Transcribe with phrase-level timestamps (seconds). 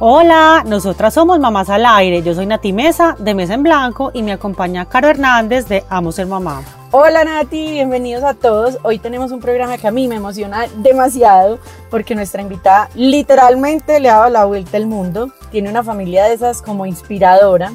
[0.00, 2.22] Hola, nosotras somos Mamás al Aire.
[2.22, 6.12] Yo soy Nati Mesa de Mesa en Blanco y me acompaña Caro Hernández de Amo
[6.12, 6.62] Ser Mamá.
[6.92, 8.78] Hola Nati, bienvenidos a todos.
[8.84, 11.58] Hoy tenemos un programa que a mí me emociona demasiado
[11.90, 15.32] porque nuestra invitada literalmente le ha dado la vuelta al mundo.
[15.50, 17.72] Tiene una familia de esas como inspiradora.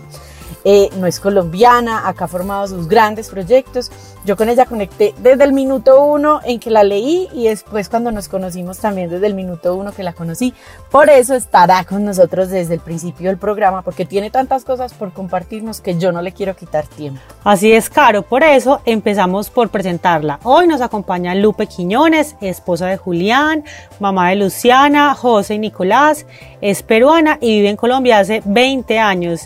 [0.66, 3.92] Eh, no es colombiana, acá ha formado sus grandes proyectos.
[4.26, 8.12] Yo con ella conecté desde el minuto uno en que la leí y después cuando
[8.12, 10.54] nos conocimos también desde el minuto uno que la conocí.
[10.90, 15.12] Por eso estará con nosotros desde el principio del programa, porque tiene tantas cosas por
[15.12, 17.20] compartirnos que yo no le quiero quitar tiempo.
[17.44, 20.40] Así es, Caro, por eso empezamos por presentarla.
[20.44, 23.64] Hoy nos acompaña Lupe Quiñones, esposa de Julián,
[24.00, 26.26] mamá de Luciana, José y Nicolás,
[26.62, 29.42] es peruana y vive en Colombia hace 20 años.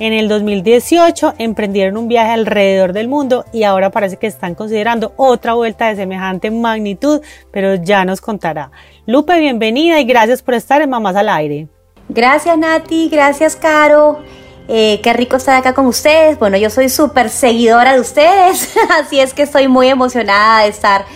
[0.00, 5.12] En el 2018 emprendieron un viaje alrededor del mundo y ahora parece que están considerando
[5.16, 8.70] otra vuelta de semejante magnitud, pero ya nos contará.
[9.06, 11.66] Lupe, bienvenida y gracias por estar en Mamás al Aire.
[12.08, 14.20] Gracias Nati, gracias Caro.
[14.68, 16.38] Eh, qué rico estar acá con ustedes.
[16.38, 21.06] Bueno, yo soy súper seguidora de ustedes, así es que estoy muy emocionada de estar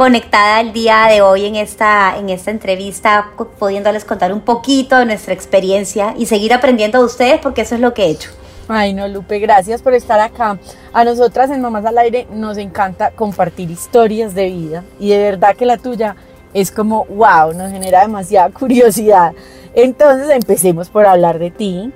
[0.00, 5.04] conectada el día de hoy en esta, en esta entrevista, pudiéndoles contar un poquito de
[5.04, 8.30] nuestra experiencia y seguir aprendiendo de ustedes porque eso es lo que he hecho.
[8.66, 10.58] Ay, no, Lupe, gracias por estar acá.
[10.94, 15.54] A nosotras en Mamás al Aire nos encanta compartir historias de vida y de verdad
[15.54, 16.16] que la tuya
[16.54, 19.34] es como, wow, nos genera demasiada curiosidad.
[19.74, 21.92] Entonces empecemos por hablar de ti.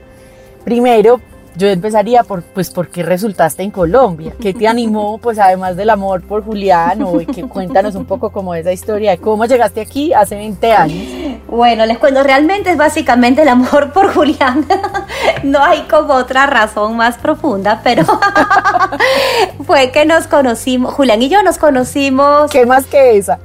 [0.62, 1.22] Primero,
[1.56, 4.32] yo empezaría por, pues, ¿por qué resultaste en Colombia?
[4.40, 7.02] ¿Qué te animó, pues, además del amor por Julián?
[7.02, 11.40] O que cuéntanos un poco como esa historia de cómo llegaste aquí hace 20 años.
[11.48, 14.66] Bueno, les cuento, realmente es básicamente el amor por Julián.
[15.44, 18.04] no hay como otra razón más profunda, pero
[19.66, 22.50] fue que nos conocimos, Julián y yo nos conocimos.
[22.50, 23.38] ¿Qué más que esa?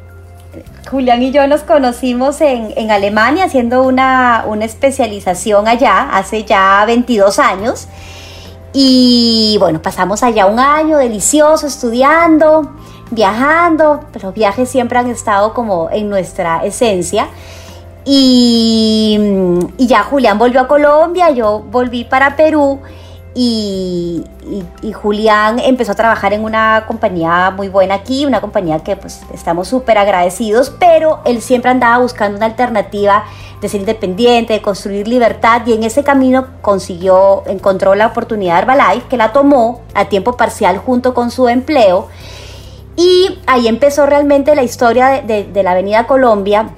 [0.90, 6.84] Julián y yo nos conocimos en, en Alemania haciendo una, una, especialización allá hace ya
[6.86, 7.88] 22 años.
[8.74, 12.74] Y bueno, pasamos allá un año delicioso estudiando,
[13.12, 17.28] viajando, los viajes siempre han estado como en nuestra esencia.
[18.06, 19.20] Y,
[19.78, 22.80] y ya Julián volvió a Colombia, yo volví para Perú
[23.42, 24.26] y,
[24.94, 29.70] Julián empezó a trabajar en una compañía muy buena aquí, una compañía que pues estamos
[29.70, 33.24] súper agradecidos, pero él siempre andaba buscando una alternativa
[33.62, 38.60] de ser independiente, de construir libertad y en ese camino consiguió, encontró la oportunidad de
[38.64, 42.10] Herbalife que la tomó a tiempo parcial junto con su empleo
[42.98, 46.72] y ahí empezó realmente la historia de, de la Avenida Colombia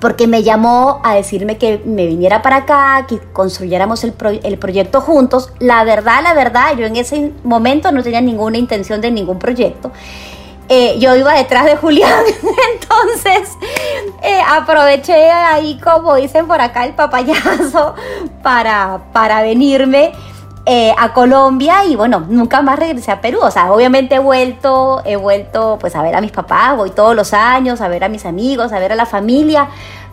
[0.00, 5.52] porque me llamó a decirme que me viniera para acá, que construyéramos el, proyecto juntos.
[5.58, 9.92] La verdad, la verdad, yo en ese momento no tenía ninguna intención de ningún proyecto.
[10.68, 12.24] Eh, yo iba detrás de Julián,
[12.72, 13.50] entonces
[14.22, 17.94] eh, aproveché ahí, como dicen por acá, el papayazo
[18.42, 20.12] para, para venirme.
[20.66, 23.40] Eh, a Colombia y bueno, nunca más regresé a Perú.
[23.42, 27.14] O sea, obviamente he vuelto, he vuelto pues a ver a mis papás, voy todos
[27.14, 29.68] los años, a ver a mis amigos, a ver a la familia,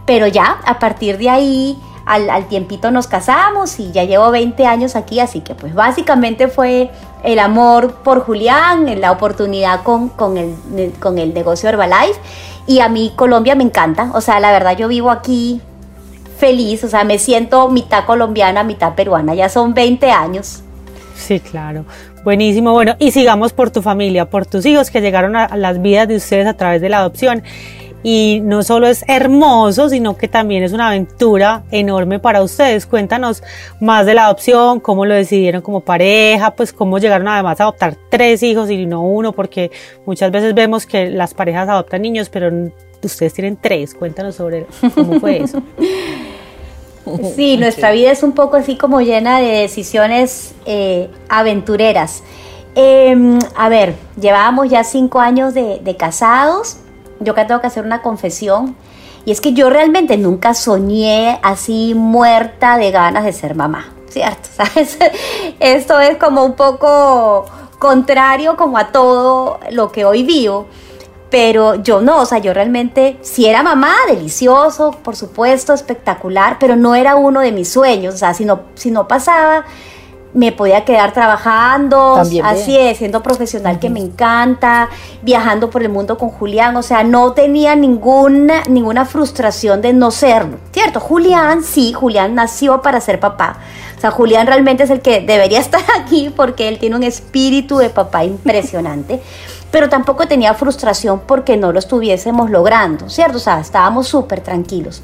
[0.06, 4.66] pero ya a partir de ahí al, al, tiempito nos casamos y ya llevo 20
[4.66, 6.92] años aquí, así que pues básicamente fue
[7.24, 10.56] el amor por Julián, la oportunidad con, con, el,
[11.00, 12.20] con el negocio Herbalife.
[12.68, 15.62] Y a mí Colombia me encanta, o sea, la verdad yo vivo aquí
[16.42, 20.64] feliz, o sea, me siento mitad colombiana, mitad peruana, ya son 20 años.
[21.16, 21.86] Sí, claro.
[22.24, 22.74] Buenísimo.
[22.74, 26.16] Bueno, y sigamos por tu familia, por tus hijos que llegaron a las vidas de
[26.16, 27.44] ustedes a través de la adopción.
[28.04, 32.88] Y no solo es hermoso, sino que también es una aventura enorme para ustedes.
[32.88, 33.44] Cuéntanos
[33.80, 37.98] más de la adopción, cómo lo decidieron como pareja, pues cómo llegaron además a adoptar
[38.10, 39.70] tres hijos y no uno, porque
[40.08, 42.50] muchas veces vemos que las parejas adoptan niños, pero
[43.04, 43.94] ustedes tienen tres.
[43.94, 44.66] Cuéntanos sobre
[44.96, 45.62] cómo fue eso.
[47.36, 52.24] Sí, nuestra vida es un poco así como llena de decisiones eh, aventureras.
[52.76, 56.78] Em, a ver, llevábamos ya cinco años de, casados.
[57.20, 58.76] Yo acá tengo que hacer una confesión.
[59.26, 64.50] Y es que yo realmente nunca soñé así muerta de ganas de ser mamá, ¿cierto?
[65.60, 67.46] Esto es como un poco
[67.78, 70.68] contrario como a todo lo que hoy vivo.
[71.32, 76.76] Pero yo no, o sea, yo realmente, si era mamá, delicioso, por supuesto, espectacular, pero
[76.76, 79.66] no era uno de mis sueños, o sea, si no, si no pasaba
[80.34, 84.90] me podía quedar trabajando, así es, siendo profesional que me encanta,
[85.22, 90.12] viajando por el mundo con Julián, o sea, no tenía ninguna, ninguna frustración de no
[90.12, 91.00] serlo, ¿cierto?
[91.00, 93.58] Julián, sí, Julián nació para ser papá,
[93.98, 97.78] o sea, Julián realmente es el que debería estar aquí porque él tiene un espíritu
[97.78, 99.22] de papá impresionante,
[99.72, 103.38] pero tampoco tenía frustración porque no lo estuviésemos logrando, ¿cierto?
[103.38, 105.02] O sea, estábamos súper tranquilos.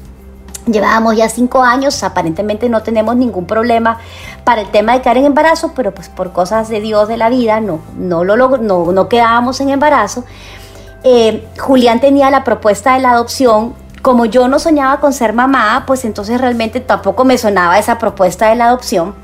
[0.66, 3.98] Llevábamos ya cinco años, aparentemente no tenemos ningún problema
[4.44, 7.30] para el tema de quedar en embarazo, pero pues por cosas de Dios de la
[7.30, 10.24] vida no, no, lo, no, no quedábamos en embarazo.
[11.04, 13.74] Eh, Julián tenía la propuesta de la adopción.
[14.02, 18.48] Como yo no soñaba con ser mamá, pues entonces realmente tampoco me sonaba esa propuesta
[18.48, 19.14] de la adopción.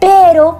[0.00, 0.58] Pero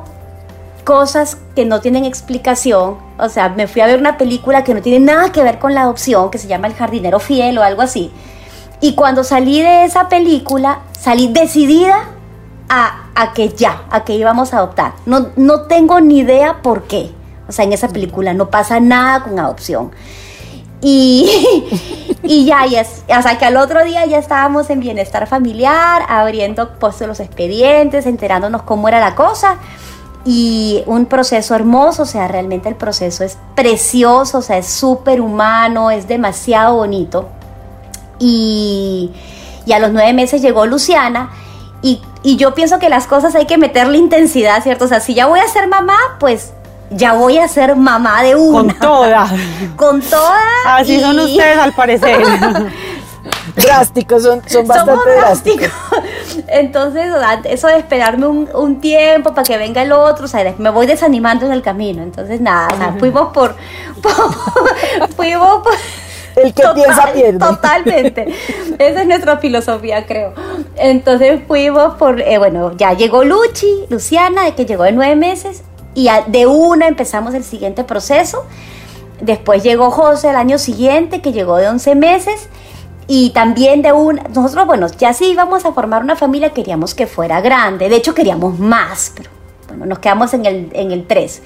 [0.85, 4.83] cosas que no tienen explicación, o sea, me fui a ver una película que no
[4.83, 7.83] tiene nada que ver con la adopción, que se llama El jardinero fiel o algo
[7.83, 8.13] así
[8.83, 12.09] y cuando salí de esa película, salí decidida
[12.69, 14.95] a, que ya, a que íbamos a adoptar.
[15.07, 17.13] No, no tengo ni idea por qué.
[17.47, 19.93] O sea, en esa película no pasa nada con adopción.
[20.81, 21.31] Y,
[22.25, 26.77] y ya, ya, o sea, que al otro día ya estábamos en bienestar familiar, abriendo
[26.81, 29.59] pues, los expedientes, enterándonos cómo era la cosa.
[30.25, 35.21] Y un proceso hermoso, o sea, realmente el proceso es precioso, o sea, es súper
[35.21, 37.29] humano, es demasiado bonito.
[38.19, 39.11] Y,
[39.73, 41.31] a los nueve meses llegó Luciana.
[41.83, 44.85] Y, yo pienso que las cosas hay que meterle intensidad, ¿cierto?
[44.85, 46.53] O sea, si ya voy a ser mamá, pues
[46.91, 48.75] ya voy a ser mamá de una.
[48.75, 49.29] Con toda.
[49.77, 50.39] Con toda.
[50.67, 52.23] Así son ustedes al parecer.
[53.57, 55.69] drásticos, son, son bastante drásticos.
[56.49, 57.13] Entonces,
[57.45, 61.47] eso de esperarme un, tiempo para que venga el otro, o sea, me voy desanimando
[61.47, 62.03] en el camino.
[62.03, 63.55] Entonces, nada, o sea, fuimos por,
[64.01, 64.13] por
[65.17, 65.75] fuimos por
[66.37, 67.39] el que piensa pierde.
[67.39, 68.35] Totalmente.
[68.79, 70.33] Esa es nuestra filosofía, creo.
[70.77, 75.63] Entonces fuimos por, eh, bueno, ya llegó Luchi, Luciana, de que llegó de nueve meses,
[75.95, 78.45] y de una empezamos el siguiente proceso.
[79.21, 82.49] Después llegó José el año siguiente, que llegó de 11 meses.
[83.07, 87.07] Y también de una, nosotros, bueno, ya si íbamos a formar una familia, queríamos que
[87.07, 87.89] fuera grande.
[87.89, 89.31] De hecho, queríamos más, pero
[89.69, 91.43] bueno, nos quedamos en el, en el 3.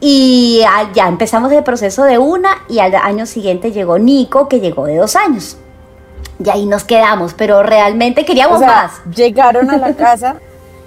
[0.00, 0.62] Y
[0.94, 4.96] ya empezamos el proceso de una y al año siguiente llegó Nico, que llegó de
[4.96, 5.56] dos años.
[6.38, 8.92] Y ahí nos quedamos, pero realmente queríamos más.
[9.14, 10.36] Llegaron a la casa,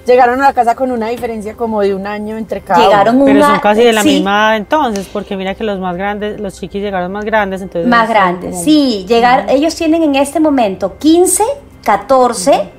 [0.09, 3.45] llegaron a la casa con una diferencia como de un año entre cada llegaron Pero
[3.45, 7.11] son casi de la misma entonces, porque mira que los más grandes, los chiquis llegaron
[7.11, 8.61] más grandes, entonces más grandes.
[8.63, 11.43] Sí, llegar, ellos tienen en este momento 15,
[11.83, 12.69] 14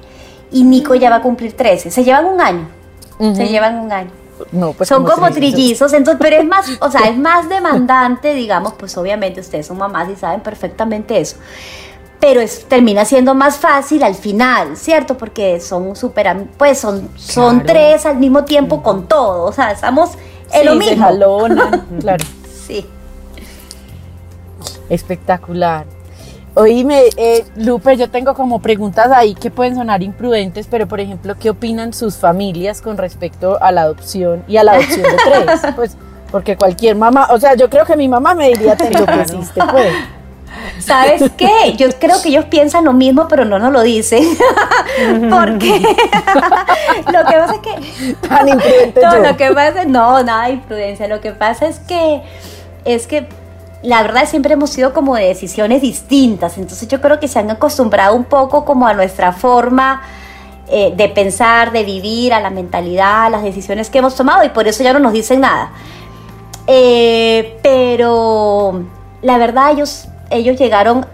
[0.53, 1.91] y Nico ya va a cumplir 13.
[1.91, 2.69] Se llevan un año.
[3.35, 4.11] Se llevan un año.
[4.77, 8.97] Pues son como, trillizos, entonces, pero es más, o sea, es más demandante, digamos, pues
[8.97, 11.37] obviamente ustedes son mamás y saben perfectamente eso.
[12.21, 15.17] Pero es, termina siendo más fácil al final, ¿cierto?
[15.17, 20.11] Porque son súper, pues son, son tres al mismo tiempo con todo, o sea, estamos
[20.53, 21.09] en lo mismo.
[22.01, 22.25] claro.
[22.67, 22.87] Sí.
[24.91, 25.87] Espectacular.
[26.55, 31.37] Oíme, eh, Lupe, yo tengo como preguntas ahí que pueden sonar imprudentes, pero por ejemplo,
[31.39, 35.61] ¿qué opinan sus familias con respecto a la adopción y a la adopción de tres?
[35.77, 35.97] Pues
[36.31, 39.23] porque cualquier mamá, o sea, yo creo que mi mamá me diría, te lo que
[39.23, 39.93] hiciste, pues.
[40.79, 41.75] ¿Sabes qué?
[41.77, 44.25] Yo creo que ellos piensan lo mismo, pero no nos lo dicen.
[45.31, 45.81] Porque
[47.13, 48.15] lo que pasa es que.
[48.29, 49.01] Tan imprudente.
[49.01, 51.09] No, lo que pasa no, nada de imprudencia.
[51.09, 52.23] Lo que pasa es que
[52.85, 53.29] es que
[53.83, 57.51] la verdad siempre hemos sido como de decisiones distintas, entonces yo creo que se han
[57.51, 60.03] acostumbrado un poco como a nuestra forma
[60.69, 64.51] eh, de pensar, de vivir, a la mentalidad, a las decisiones que hemos tomado y
[64.51, 65.73] por eso ya no nos dicen nada.
[66.67, 68.85] Eh, pero
[69.23, 71.07] la verdad ellos, ellos llegaron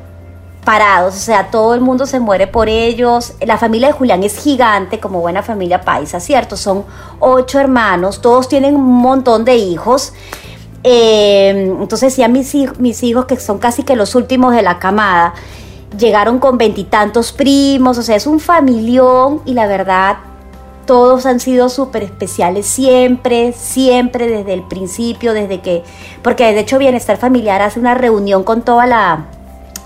[0.64, 3.34] parados, o sea, todo el mundo se muere por ellos.
[3.40, 6.56] La familia de Julián es gigante, como buena familia paisa, ¿cierto?
[6.56, 6.84] Son
[7.20, 10.12] ocho hermanos, todos tienen un montón de hijos.
[10.82, 15.34] Eh, entonces ya mis, mis hijos, que son casi que los últimos de la camada,
[15.96, 20.16] llegaron con veintitantos primos, o sea, es un familión y la verdad
[20.86, 25.82] todos han sido súper especiales siempre, siempre desde el principio, desde que,
[26.22, 29.26] porque de hecho Bienestar Familiar hace una reunión con toda la,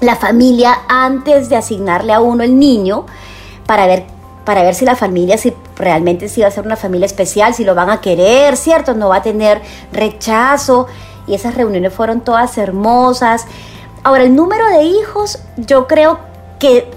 [0.00, 3.06] la familia antes de asignarle a uno el niño
[3.66, 4.04] para ver
[4.44, 7.62] para ver si la familia, si realmente si va a ser una familia especial, si
[7.62, 8.94] lo van a querer, ¿cierto?
[8.94, 9.60] No va a tener
[9.92, 10.86] rechazo.
[11.26, 13.46] Y esas reuniones fueron todas hermosas.
[14.02, 16.18] Ahora, el número de hijos, yo creo
[16.58, 16.90] que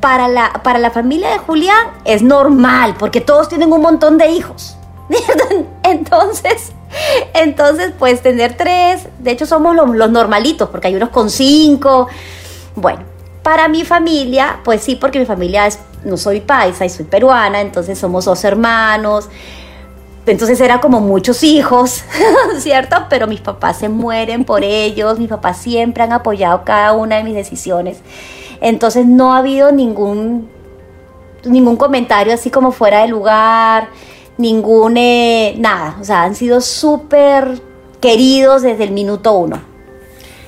[0.00, 4.30] para la, para la familia de Julián es normal, porque todos tienen un montón de
[4.30, 4.76] hijos.
[5.82, 6.72] Entonces,
[7.34, 12.08] entonces, pues tener tres, de hecho somos los, los normalitos, porque hay unos con cinco.
[12.74, 13.02] Bueno,
[13.42, 17.60] para mi familia, pues sí, porque mi familia es, no soy paisa y soy peruana,
[17.60, 19.28] entonces somos dos hermanos.
[20.26, 22.04] entonces era como muchos hijos,
[22.58, 22.96] ¿cierto?
[23.10, 27.24] Pero mis papás se mueren por ellos, mis papás siempre han apoyado cada una de
[27.24, 27.98] mis decisiones.
[28.60, 30.48] Entonces no ha habido ningún,
[31.44, 33.88] ningún comentario así como fuera de lugar,
[34.36, 37.60] ningún, eh, nada, o sea, han sido súper
[38.00, 39.60] queridos desde el minuto uno.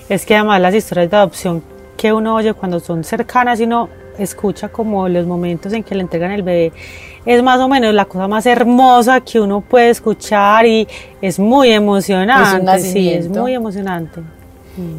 [0.09, 1.63] Es que además las historias de adopción
[1.97, 3.89] que uno oye cuando son cercanas y no
[4.19, 6.73] escucha como los momentos en que le entregan el bebé
[7.25, 10.89] es más o menos la cosa más hermosa que uno puede escuchar y
[11.21, 12.79] es muy emocionante.
[12.81, 14.23] sí, es muy emocionante.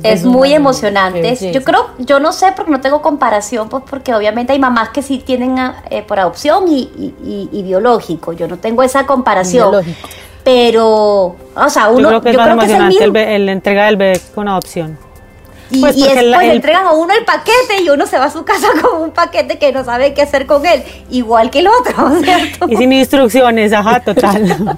[0.04, 1.52] Es muy emocionante.
[1.52, 5.02] Yo creo, yo no sé porque no tengo comparación, pues porque obviamente hay mamás que
[5.02, 5.56] sí tienen
[5.90, 8.34] eh, por adopción y, biológico.
[8.34, 9.72] Yo no tengo esa comparación.
[9.72, 10.10] Biológico.
[10.44, 12.12] Pero, o sea, uno.
[12.12, 14.98] Yo creo que es más emocionante el, la entrega del bebé con adopción.
[15.72, 18.30] Y, pues y después le entregan a uno el paquete y uno se va a
[18.30, 21.68] su casa con un paquete que no sabe qué hacer con él, igual que el
[21.68, 22.68] otro, ¿cierto?
[22.68, 24.78] Y sin instrucciones, ajá, total.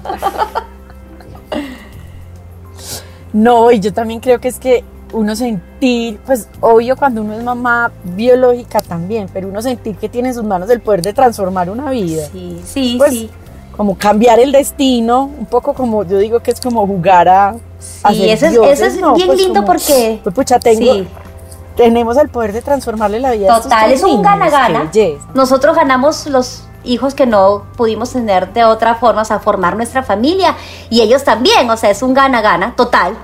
[3.32, 4.84] no, y yo también creo que es que
[5.14, 10.28] uno sentir, pues obvio cuando uno es mamá biológica también, pero uno sentir que tiene
[10.28, 12.26] en sus manos el poder de transformar una vida.
[12.32, 13.30] Sí, sí, pues, sí.
[13.76, 17.56] Como cambiar el destino, un poco como yo digo que es como jugar a
[18.08, 20.20] Sí, eso es, eso es bien pues lindo porque...
[20.22, 21.06] Pues pucha, tengo,
[21.76, 23.60] tenemos el poder de transformarle la vida.
[23.60, 24.90] Total, es un gana-gana.
[25.34, 30.02] Nosotros ganamos los hijos que no pudimos tener de otra forma, o sea, formar nuestra
[30.02, 30.54] familia
[30.90, 33.16] y ellos también, o sea, es un gana-gana total.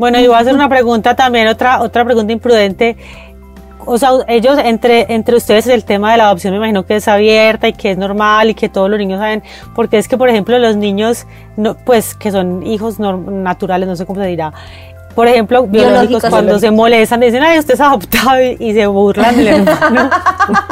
[0.00, 2.96] Bueno, y voy a hacer una pregunta también, otra, otra pregunta imprudente.
[3.84, 7.06] O sea, ellos, entre, entre ustedes, el tema de la adopción me imagino que es
[7.06, 9.42] abierta y que es normal y que todos los niños saben,
[9.74, 11.26] porque es que, por ejemplo, los niños,
[11.58, 14.54] no, pues, que son hijos naturales, no sé cómo se dirá,
[15.14, 19.48] por ejemplo, biológicos, cuando se molestan, dicen, ay, usted es adoptado y, se burlan del
[19.48, 20.08] hermano.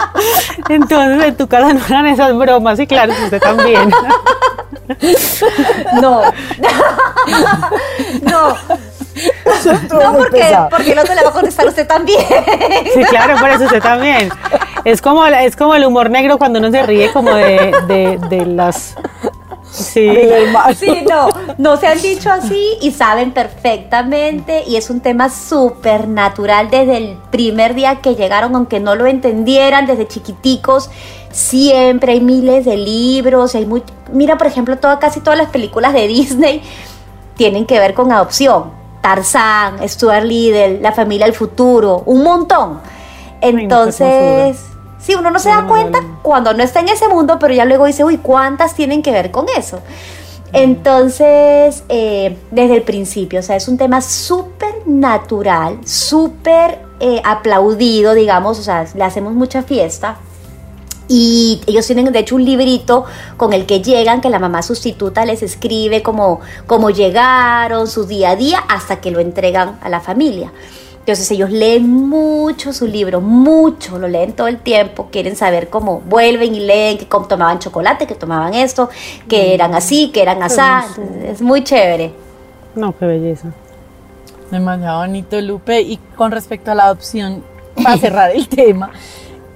[0.70, 3.90] Entonces, en tu casa no eran esas bromas, y claro, usted también.
[6.00, 6.22] no.
[8.22, 8.56] no.
[9.90, 12.24] No, porque, porque no te le va a contestar usted también.
[12.94, 14.30] Sí, claro, por eso usted también.
[14.84, 18.46] Es como, es como el humor negro cuando uno se ríe como de, de, de
[18.46, 18.94] las
[19.70, 20.10] Sí.
[20.76, 26.08] sí, no, no se han dicho así y saben perfectamente y es un tema súper
[26.08, 30.90] natural desde el primer día que llegaron, aunque no lo entendieran desde chiquiticos,
[31.30, 35.92] siempre hay miles de libros, hay muy, mira por ejemplo toda, casi todas las películas
[35.92, 36.62] de Disney
[37.36, 42.80] tienen que ver con adopción, Tarzán, Stuart Little, La familia del futuro, un montón.
[43.40, 44.58] Entonces...
[44.98, 47.86] Sí, uno no se da cuenta cuando no está en ese mundo, pero ya luego
[47.86, 49.80] dice, uy, ¿cuántas tienen que ver con eso?
[50.52, 58.14] Entonces, eh, desde el principio, o sea, es un tema súper natural, súper eh, aplaudido,
[58.14, 60.16] digamos, o sea, le hacemos mucha fiesta.
[61.08, 63.04] Y ellos tienen, de hecho, un librito
[63.36, 68.30] con el que llegan, que la mamá sustituta les escribe cómo, cómo llegaron, su día
[68.30, 70.52] a día, hasta que lo entregan a la familia.
[71.08, 76.00] Entonces ellos leen mucho su libro, mucho, lo leen todo el tiempo, quieren saber cómo
[76.00, 78.90] vuelven y leen, que tomaban chocolate, que tomaban esto,
[79.26, 79.52] que mm.
[79.52, 80.60] eran así, que eran así.
[81.24, 82.12] Es muy chévere.
[82.74, 83.48] No, qué belleza.
[84.50, 85.80] Demasiado bonito, Lupe.
[85.80, 87.42] Y con respecto a la adopción,
[87.82, 88.90] para cerrar el tema,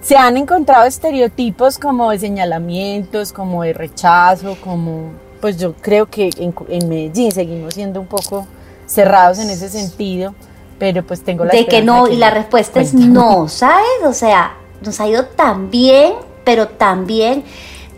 [0.02, 5.10] ¿se han encontrado estereotipos como de señalamientos, como de rechazo, como...
[5.40, 8.46] Pues yo creo que en, en Medellín seguimos siendo un poco
[8.86, 10.34] cerrados en ese sentido
[10.82, 13.86] pero pues tengo la De que no, y la respuesta es no, ¿sabes?
[14.04, 17.44] O sea, nos ha ido tan bien, pero también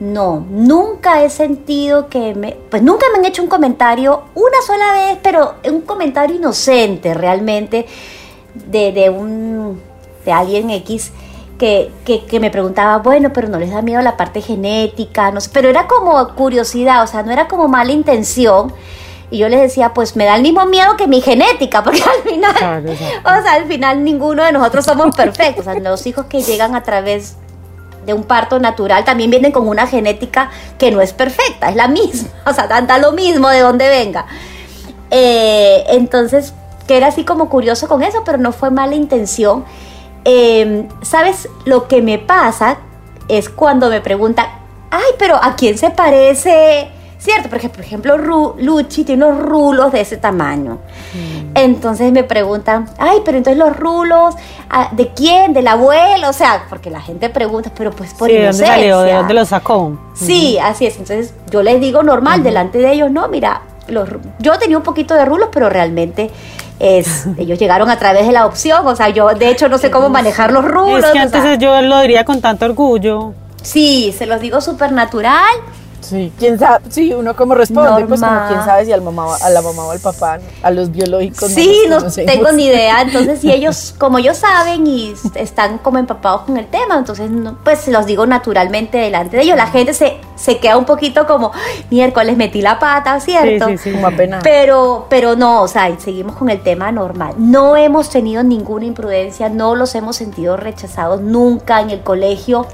[0.01, 4.93] no, nunca he sentido que me, pues nunca me han hecho un comentario una sola
[4.93, 7.87] vez, pero un comentario inocente realmente
[8.55, 9.81] de, de un,
[10.27, 11.11] de alguien X.
[11.59, 15.41] Que, que, que, me preguntaba, bueno, pero no les da miedo la parte genética, no
[15.41, 18.73] sé, pero era como curiosidad, o sea, no era como mala intención,
[19.31, 22.23] y yo les decía, pues me da el mismo miedo que mi genética, porque al
[22.23, 22.87] final,
[23.25, 25.67] o sea, al final ninguno de nosotros somos perfectos.
[25.67, 27.37] O sea, los hijos que llegan a través
[28.07, 31.89] de un parto natural también vienen con una genética que no es perfecta, es la
[31.89, 34.27] misma, o sea, da, lo mismo de donde venga.
[35.11, 36.55] Eh, entonces,
[36.87, 39.65] que era así como curioso con eso, pero no fue mala intención.
[40.25, 41.49] Em, ¿Sabes?
[41.65, 42.79] Lo que me pasa
[43.29, 44.47] es cuando me preguntan,
[44.91, 46.91] ay, pero ¿a quién se parece?
[47.25, 47.49] ¿cierto?
[47.49, 50.75] Porque, por ejemplo, Luchi tiene unos rulos de ese tamaño.
[51.15, 51.57] Mm.
[51.57, 54.35] Entonces me preguntan, ay, pero entonces los rulos,
[54.69, 55.55] ah, ¿de quién?
[55.55, 56.29] ¿Del abuelo?
[56.29, 59.01] O sea, porque la gente pregunta, pero pues por sí, ¿de dónde salió?
[59.01, 59.97] ¿De dónde lo sacó?
[60.13, 60.99] Sí, así es.
[60.99, 64.07] Entonces yo les digo normal, delante de ellos, no, mira, los,
[64.39, 66.31] yo tenía un poquito de rulos, pero realmente
[66.79, 69.91] es, ellos llegaron a través de la opción, o sea, yo de hecho no sé
[69.91, 71.05] cómo manejar los rulos.
[71.05, 73.33] Es que antes yo lo diría con tanto orgullo.
[73.63, 75.55] Sí, se los digo súper natural
[76.15, 79.51] Sí, quién sabe, sí, uno como responde, pues como quién sabe si al mamá, a
[79.51, 81.51] la mamá o al papá, a los biológicos.
[81.51, 86.43] Sí, no, tengo ni idea, entonces si ellos, como ellos saben y están como empapados
[86.43, 87.29] con el tema, entonces
[87.65, 91.51] pues los digo naturalmente delante de ellos, la gente se, se queda un poquito como,
[91.91, 93.67] miércoles metí la pata, ¿cierto?
[93.67, 94.41] Sí, sí, sí, como apenas.
[94.45, 99.49] Pero, pero no, o sea, seguimos con el tema normal, no hemos tenido ninguna imprudencia,
[99.49, 102.69] no los hemos sentido rechazados nunca en el colegio,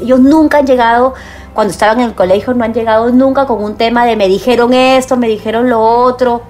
[0.00, 1.14] ellos nunca han llegado
[1.54, 4.74] cuando estaban en el colegio no han llegado nunca con un tema de me dijeron
[4.74, 6.42] esto, me dijeron lo otro.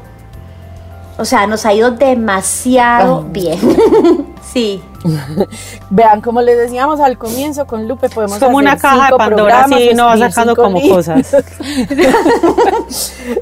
[1.19, 3.59] O sea, nos ha ido demasiado bien.
[4.55, 4.83] sí.
[5.91, 9.93] Vean, como les decíamos al comienzo con Lupe, podemos como una caja de Pandora, así
[9.95, 11.35] no va sacando como cosas.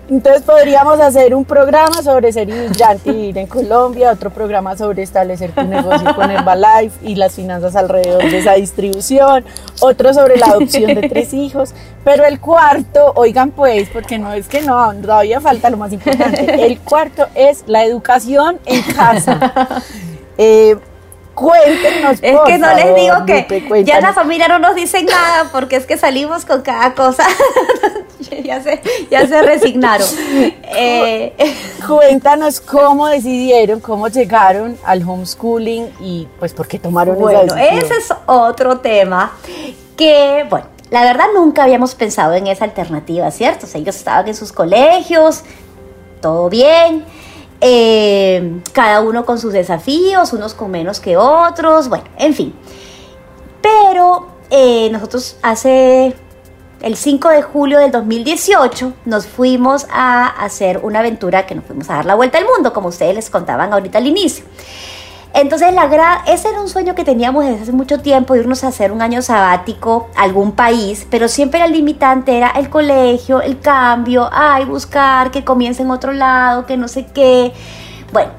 [0.08, 5.02] Entonces podríamos hacer un programa sobre ser inmigrante y vivir en Colombia, otro programa sobre
[5.02, 9.44] establecer tu negocio con Herbalife y las finanzas alrededor de esa distribución,
[9.80, 14.48] otro sobre la adopción de tres hijos, pero el cuarto, oigan pues, porque no es
[14.48, 19.68] que no, todavía falta lo más importante, el cuarto es la educación en casa.
[20.38, 20.76] Eh,
[21.34, 22.18] Cuéntenos.
[22.20, 25.86] Es que no les digo que ya la familia no nos dice nada porque es
[25.86, 27.24] que salimos con cada cosa.
[28.44, 30.08] ya, se, ya se resignaron.
[30.74, 31.34] Eh,
[31.86, 38.08] Cuéntanos cómo decidieron, cómo llegaron al homeschooling y pues por qué tomaron bueno, ese es
[38.24, 39.32] otro tema
[39.98, 43.66] que, bueno, la verdad nunca habíamos pensado en esa alternativa, ¿cierto?
[43.66, 45.42] O sea, ellos estaban en sus colegios,
[46.22, 47.04] todo bien
[47.64, 52.52] eh, cada uno con sus desafíos, unos con menos que otros, bueno, en fin.
[53.62, 56.12] Pero eh, nosotros hace
[56.80, 61.88] el 5 de julio del 2018 nos fuimos a hacer una aventura que nos fuimos
[61.88, 64.44] a dar la vuelta al mundo, como ustedes les contaban ahorita al inicio.
[65.34, 68.92] Entonces, la ese era un sueño que teníamos desde hace mucho tiempo, irnos a hacer
[68.92, 74.28] un año sabático a algún país, pero siempre el limitante era el colegio, el cambio,
[74.30, 77.52] ay, buscar que comience en otro lado, que no sé qué.
[78.12, 78.30] Bueno,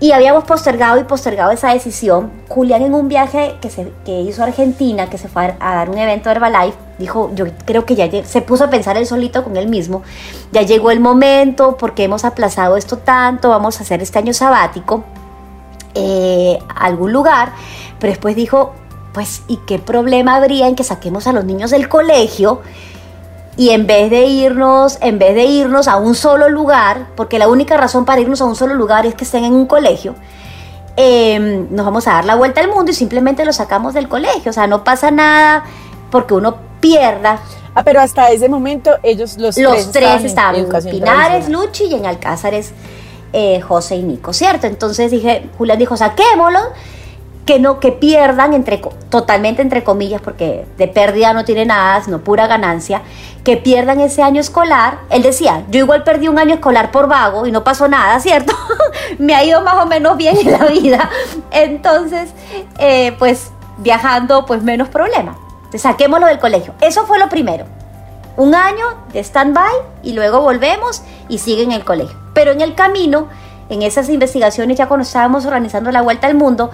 [0.00, 2.32] y habíamos postergado y postergado esa decisión.
[2.48, 5.90] Julián en un viaje que, se, que hizo a Argentina, que se fue a, dar
[5.90, 9.44] un evento de Herbalife, dijo, yo creo que ya se puso a pensar él solito
[9.44, 10.02] con él mismo,
[10.52, 15.04] ya llegó el momento, porque hemos aplazado esto tanto, vamos a hacer este año sabático
[15.94, 17.52] eh, algún lugar,
[17.98, 18.74] pero después dijo,
[19.12, 22.60] pues, ¿y qué problema habría en que saquemos a los niños del colegio?
[23.56, 27.46] Y en vez de irnos, en vez de irnos a un solo lugar, porque la
[27.46, 30.16] única razón para irnos a un solo lugar es que estén en un colegio,
[30.96, 34.50] em, nos vamos a dar la vuelta al mundo y simplemente los sacamos del colegio.
[34.50, 35.64] O sea, no pasa nada
[36.10, 37.38] porque uno pierda.
[37.76, 42.06] Ah, pero hasta ese momento ellos los, los tres, estaban, en Pinares, Luchi y en
[42.06, 42.72] Alcázares
[43.36, 44.68] eh, José y Nico, ¿cierto?
[44.68, 46.60] Entonces dije, Julián dijo, saquémoslo,
[47.44, 52.20] que no, que pierdan entre, totalmente entre comillas, porque de pérdida no tiene nada, sino
[52.20, 53.02] pura ganancia,
[53.42, 55.00] que pierdan ese año escolar.
[55.10, 58.54] Él decía, yo igual perdí un año escolar por vago y no pasó nada, ¿cierto?
[59.18, 61.10] Me ha ido más o menos bien en la vida.
[61.50, 62.30] Entonces,
[62.78, 65.36] eh, pues viajando, pues menos problema.
[65.76, 66.72] Saquémoslo del colegio.
[66.80, 67.66] Eso fue lo primero.
[68.36, 72.16] Un año de stand-by y luego volvemos y siguen en el colegio.
[72.32, 73.28] Pero en el camino,
[73.68, 76.70] en esas investigaciones, ya cuando estábamos organizando la vuelta al mundo,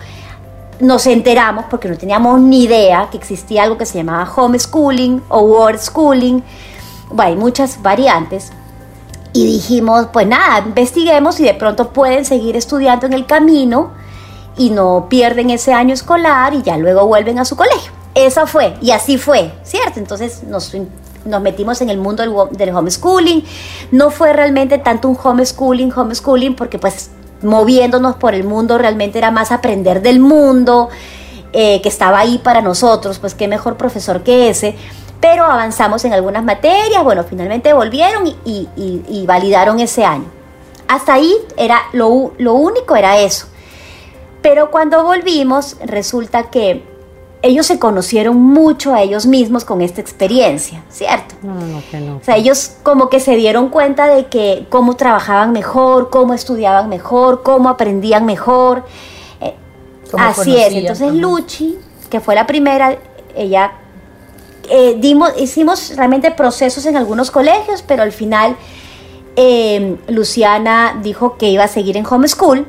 [0.80, 5.40] nos enteramos, porque no teníamos ni idea, que existía algo que se llamaba homeschooling o
[5.40, 6.42] word schooling.
[7.10, 8.52] Bueno, hay muchas variantes.
[9.32, 13.92] Y dijimos, pues nada, investiguemos y de pronto pueden seguir estudiando en el camino
[14.56, 17.92] y no pierden ese año escolar y ya luego vuelven a su colegio.
[18.14, 20.00] Eso fue, y así fue, ¿cierto?
[20.00, 20.74] Entonces nos
[21.24, 23.44] nos metimos en el mundo del, homeschooling.
[23.90, 27.10] No fue realmente tanto un homeschooling, homeschooling, porque pues
[27.42, 30.88] moviéndonos por el mundo realmente era más aprender del mundo,
[31.52, 34.76] eh, que estaba ahí para nosotros, pues qué mejor profesor que ese.
[35.20, 40.26] Pero avanzamos en algunas materias, bueno, finalmente volvieron y, validaron ese año.
[40.88, 43.46] Hasta ahí era lo, lo único era eso.
[44.42, 46.89] Pero cuando volvimos, resulta que
[47.42, 51.34] ellos se conocieron mucho a ellos mismos con esta experiencia, ¿cierto?
[51.42, 52.16] No, no, que no.
[52.16, 56.88] O sea, ellos como que se dieron cuenta de que cómo trabajaban mejor, cómo estudiaban
[56.88, 58.84] mejor, cómo aprendían mejor.
[59.40, 59.54] Eh,
[60.18, 60.74] así es.
[60.74, 61.78] Entonces Luchi,
[62.10, 62.98] que fue la primera,
[63.34, 63.72] ella
[64.68, 68.56] eh, dimos, hicimos realmente procesos en algunos colegios, pero al final
[69.36, 72.66] eh, Luciana dijo que iba a seguir en homeschool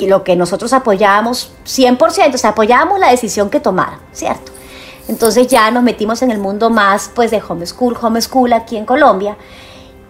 [0.00, 4.52] lo que nosotros apoyábamos 100%, o sea, apoyábamos la decisión que tomara, ¿cierto?
[5.08, 9.36] Entonces ya nos metimos en el mundo más pues de homeschool, homeschool aquí en Colombia.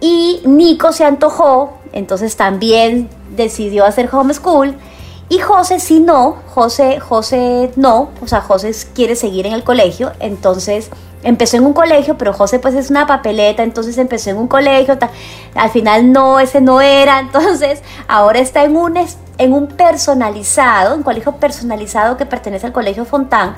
[0.00, 4.76] Y Nico se antojó, entonces también decidió hacer homeschool.
[5.28, 10.12] Y José sí no, José, José no, o sea, José quiere seguir en el colegio,
[10.20, 10.90] entonces
[11.22, 14.98] empezó en un colegio, pero José pues es una papeleta, entonces empezó en un colegio,
[15.54, 18.98] al final no, ese no era, entonces ahora está en un,
[19.42, 23.57] en un personalizado, un colegio personalizado que pertenece al Colegio Fontán,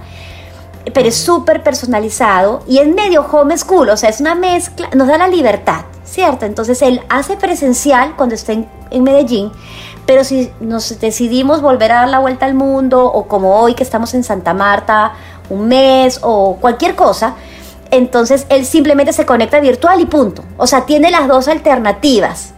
[0.95, 5.19] pero es súper personalizado y es medio homeschool, o sea, es una mezcla, nos da
[5.19, 6.47] la libertad, ¿cierto?
[6.47, 9.53] Entonces él hace presencial cuando está en, en Medellín,
[10.07, 13.83] pero si nos decidimos volver a dar la vuelta al mundo o como hoy que
[13.83, 15.13] estamos en Santa Marta
[15.51, 17.35] un mes o cualquier cosa,
[17.91, 20.43] entonces él simplemente se conecta virtual y punto.
[20.57, 22.55] O sea, tiene las dos alternativas.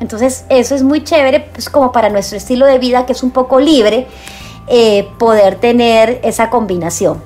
[0.00, 3.30] Entonces eso es muy chévere, pues como para nuestro estilo de vida que es un
[3.30, 4.06] poco libre,
[4.68, 7.22] eh, poder tener esa combinación.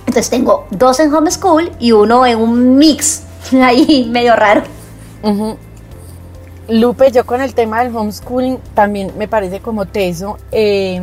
[0.00, 3.22] Entonces tengo dos en homeschool y uno en un mix,
[3.62, 4.62] ahí medio raro.
[6.68, 10.38] Lupe, yo con el tema del homeschooling también me parece como teso.
[10.50, 11.00] Eh,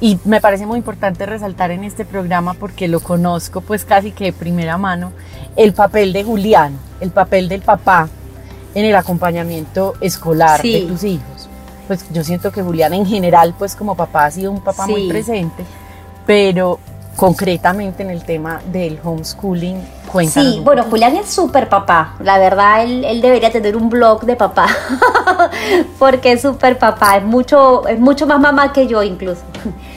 [0.00, 4.24] y me parece muy importante resaltar en este programa porque lo conozco pues casi que
[4.24, 5.12] de primera mano,
[5.56, 8.08] el papel de Julián, el papel del papá
[8.74, 11.48] en el acompañamiento escolar de tus hijos.
[11.86, 15.08] Pues yo siento que Julián en general pues como papá ha sido un papá muy
[15.08, 15.64] presente,
[16.26, 16.78] pero
[17.16, 20.54] concretamente en el tema del homeschooling, cuéntanos.
[20.54, 22.14] Sí, bueno, Julián es súper papá.
[22.20, 24.66] La verdad, él, él, debería tener un blog de papá,
[25.98, 29.42] porque es súper papá, es mucho, es mucho más mamá que yo incluso.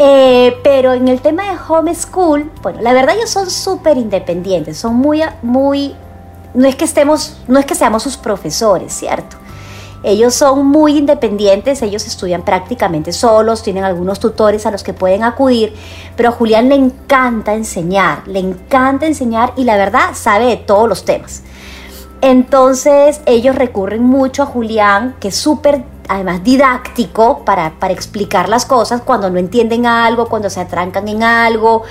[0.00, 4.94] Eh, pero en el tema de homeschool, bueno, la verdad ellos son súper independientes, son
[4.94, 5.92] muy, muy,
[6.54, 9.36] no es que estemos, no es que seamos sus profesores, ¿cierto?
[10.04, 15.24] Ellos son muy independientes, ellos estudian prácticamente solos, tienen algunos tutores a los que pueden
[15.24, 15.74] acudir,
[16.16, 20.88] pero a Julián le encanta enseñar, le encanta enseñar y la verdad sabe de todos
[20.88, 21.42] los temas.
[22.20, 29.02] Entonces ellos recurren mucho a Julián, que es súper además didáctico para, explicar las cosas
[29.02, 31.84] cuando no entienden algo, cuando se atrancan en algo.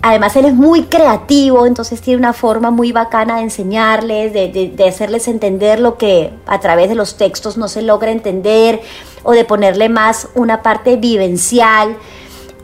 [0.00, 4.88] Además, él es muy creativo, entonces tiene una forma muy bacana de enseñarles, de, de,
[4.88, 8.80] hacerles entender lo que a través de los textos no se logra entender,
[9.24, 11.96] o de ponerle más una parte vivencial.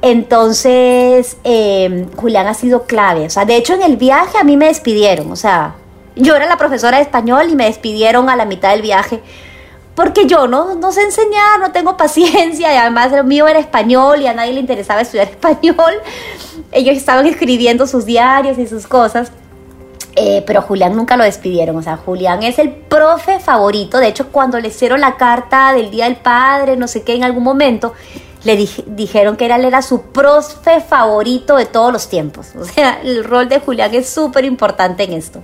[0.01, 3.27] Entonces, eh, Julián ha sido clave.
[3.27, 5.33] O sea, de hecho, en el viaje a mí me despidieron.
[5.33, 5.75] O sea,
[6.15, 9.21] yo era la profesora de español y me despidieron a la mitad del viaje
[9.95, 14.21] porque yo no, no sé enseñar, no tengo paciencia y además lo mío era español
[14.21, 15.95] y a nadie le interesaba estudiar español.
[16.75, 19.33] Ellos estaban escribiendo sus diarios y sus cosas.
[20.17, 24.29] Eh, pero Julián nunca lo despidieron, o sea, Julián es el profe favorito, de hecho
[24.31, 27.95] cuando le hicieron la carta del Día del Padre, no sé qué, en algún momento,
[28.45, 28.57] le
[28.87, 33.25] dijeron que era, él era su profe favorito de todos los tiempos, o sea, el
[33.25, 35.43] rol de Julián es súper importante en esto.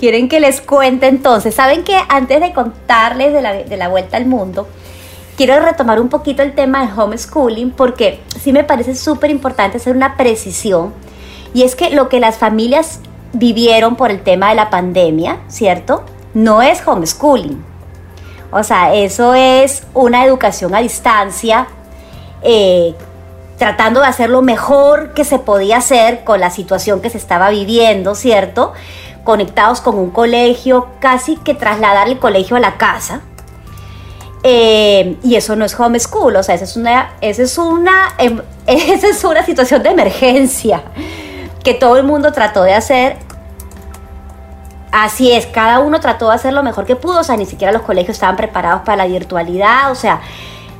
[0.00, 1.54] Quieren que les cuente entonces.
[1.54, 4.66] Saben que antes de contarles de la, de la vuelta al mundo,
[5.40, 9.96] quiero retomar un poquito el tema del homeschooling porque sí me parece súper importante hacer
[9.96, 10.92] una precisión.
[11.54, 13.00] Y es que lo que las familias
[13.32, 16.04] vivieron por el tema de la pandemia, ¿cierto?
[16.34, 17.64] No es homeschooling.
[18.50, 21.68] O sea, eso es una educación a distancia,
[22.42, 22.94] eh,
[23.56, 27.48] tratando de hacer lo mejor que se podía hacer con la situación que se estaba
[27.48, 28.74] viviendo, ¿cierto?
[29.24, 33.20] conectados con un colegio, casi que trasladar el colegio a la casa.
[34.42, 38.40] Eh, y eso no es homeschool, o sea, esa es una, esa es una, em,
[38.66, 40.82] esa es una situación de emergencia
[41.62, 43.16] que todo el mundo trató de hacer.
[44.92, 47.72] Así es, cada uno trató de hacer lo mejor que pudo, o sea, ni siquiera
[47.72, 50.20] los colegios estaban preparados para la virtualidad, o sea,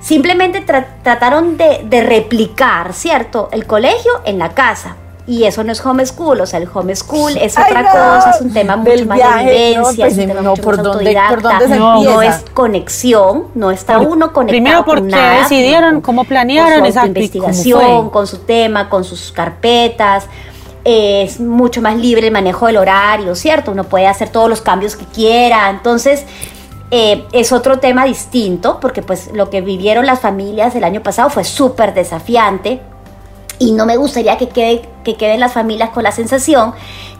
[0.01, 3.49] simplemente trataron de, de replicar, ¿cierto?
[3.53, 4.97] El colegio en la casa
[5.31, 8.75] y eso no es homeschool, o sea, el homeschool es otra cosa, es un tema
[8.75, 14.01] mucho más de vivencia, es un tema mucho más autodidacta, no, es conexión, no está
[14.01, 19.31] uno conectado Primero porque nada, decidieron cómo planearon esa investigación, con su tema, con sus
[19.31, 20.27] carpetas,
[20.83, 23.71] es mucho más libre el manejo del horario, ¿cierto?
[23.71, 26.25] Uno puede hacer todos los cambios que quiera, entonces...
[26.93, 31.31] Eh, es otro tema distinto porque pues lo que vivieron las familias el año pasado
[31.31, 32.81] fue súper desafiante
[33.61, 36.73] y no me gustaría que, quede, que queden las familias con la sensación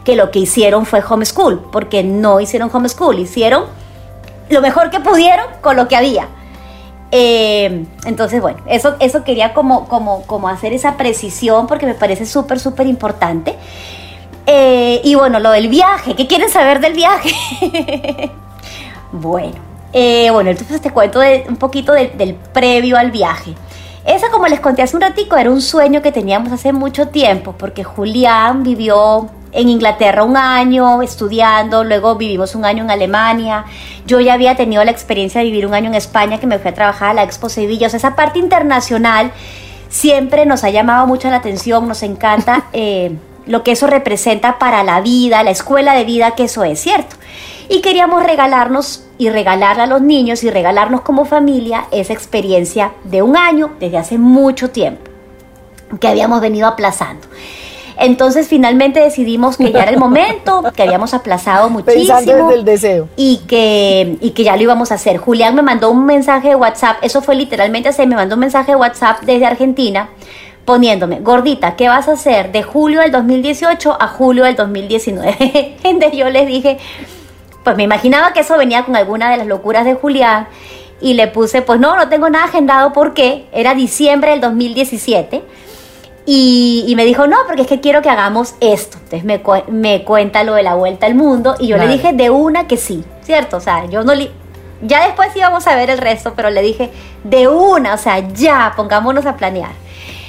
[0.03, 3.65] que lo que hicieron fue homeschool, porque no hicieron homeschool, hicieron
[4.49, 6.27] lo mejor que pudieron con lo que había.
[7.11, 12.25] Eh, entonces, bueno, eso, eso quería como, como, como hacer esa precisión porque me parece
[12.25, 13.55] súper, súper importante.
[14.47, 17.31] Eh, y bueno, lo del viaje, ¿qué quieren saber del viaje?
[19.11, 19.57] bueno,
[19.93, 23.53] eh, bueno, entonces te cuento un poquito del previo al viaje.
[24.05, 27.53] Esa, como les conté hace un ratico, era un sueño que teníamos hace mucho tiempo,
[27.57, 33.65] porque Julián vivió en Inglaterra un año estudiando, luego vivimos un año en Alemania.
[34.07, 36.71] Yo ya había tenido la experiencia de vivir un año en España, que me fui
[36.71, 37.87] a trabajar a la Expo Sevilla.
[37.87, 39.31] O sea, esa parte internacional
[39.89, 42.65] siempre nos ha llamado mucho la atención, nos encanta.
[42.73, 43.15] Eh,
[43.47, 47.15] lo que eso representa para la vida, la escuela de vida que eso es, ¿cierto?
[47.71, 53.21] Y queríamos regalarnos y regalarle a los niños y regalarnos como familia esa experiencia de
[53.21, 55.09] un año desde hace mucho tiempo
[56.01, 57.25] que habíamos venido aplazando.
[57.97, 62.13] Entonces finalmente decidimos que ya era el momento, que habíamos aplazado muchísimo.
[62.17, 63.07] Pensando desde el deseo.
[63.15, 65.15] Y que, y que ya lo íbamos a hacer.
[65.15, 68.73] Julián me mandó un mensaje de WhatsApp, eso fue literalmente así, me mandó un mensaje
[68.73, 70.09] de WhatsApp desde Argentina
[70.65, 75.77] poniéndome, gordita, ¿qué vas a hacer de julio del 2018 a julio del 2019?
[75.83, 76.77] Entonces yo les dije,
[77.63, 80.47] pues me imaginaba que eso venía con alguna de las locuras de Julián
[80.99, 85.43] y le puse, pues no, no tengo nada agendado porque era diciembre del 2017.
[86.23, 88.97] Y, me dijo, no, porque es que quiero que hagamos esto.
[89.03, 92.29] Entonces me, me cuenta lo de la vuelta al mundo y yo le dije de
[92.29, 93.57] una que sí, ¿cierto?
[93.57, 94.31] O sea, yo no le...
[94.83, 96.91] Ya después íbamos a ver el resto, pero le dije
[97.23, 99.71] de una, o sea, ya, pongámonos a planear.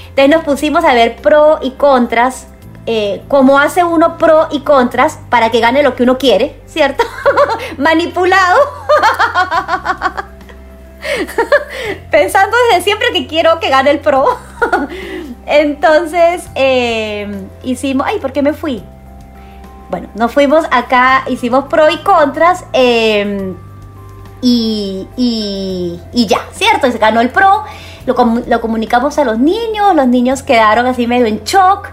[0.09, 2.49] Entonces nos pusimos a ver pro y contras,
[2.87, 7.05] eh, cómo hace uno pro y contras para que gane lo que uno quiere, ¿cierto?
[7.79, 8.59] Manipulado.
[12.11, 14.37] Pensando desde siempre que quiero que gane el pro.
[15.47, 18.83] Entonces eh, hicimos, ay, ¿por qué me fui?
[19.91, 23.53] Bueno, nos fuimos acá, hicimos pro y contras eh,
[24.41, 26.91] y, y, ya, ¿cierto?
[26.91, 27.65] Se ganó el pro
[28.07, 28.15] lo,
[28.47, 31.89] lo comunicamos a los niños, los niños quedaron así medio en shock,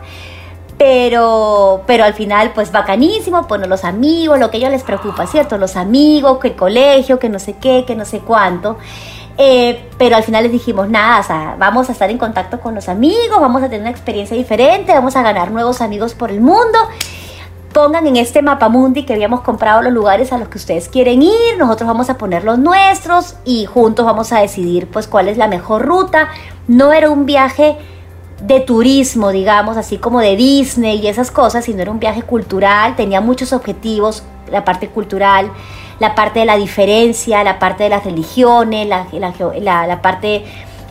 [0.79, 5.57] pero, pero al final pues bacanísimo, pues los amigos, lo que ellos les preocupa, ¿cierto?
[5.57, 8.77] Los amigos, que el colegio, que no sé qué, que no sé cuánto.
[9.37, 12.75] Eh, pero al final les dijimos, nada, o sea, vamos a estar en contacto con
[12.75, 16.39] los amigos, vamos a tener una experiencia diferente, vamos a ganar nuevos amigos por el
[16.39, 16.79] mundo
[17.73, 21.21] pongan en este mapa mundi que habíamos comprado los lugares a los que ustedes quieren
[21.21, 25.37] ir, nosotros vamos a poner los nuestros y juntos vamos a decidir pues cuál es
[25.37, 26.29] la mejor ruta.
[26.67, 27.77] No era un viaje
[28.41, 32.95] de turismo, digamos, así como de Disney y esas cosas, sino era un viaje cultural,
[32.95, 35.51] tenía muchos objetivos, la parte cultural,
[35.99, 40.45] la parte de la diferencia, la parte de las religiones, la, la, parte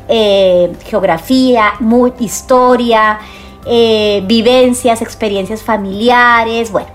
[0.09, 3.19] eh, geografía, muy, historia,
[3.65, 6.89] eh, vivencias, experiencias familiares, bueno.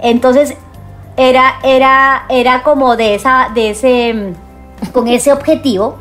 [0.00, 0.54] Entonces
[1.16, 4.34] era, era, era como de, esa, de ese,
[4.92, 5.96] con ese objetivo.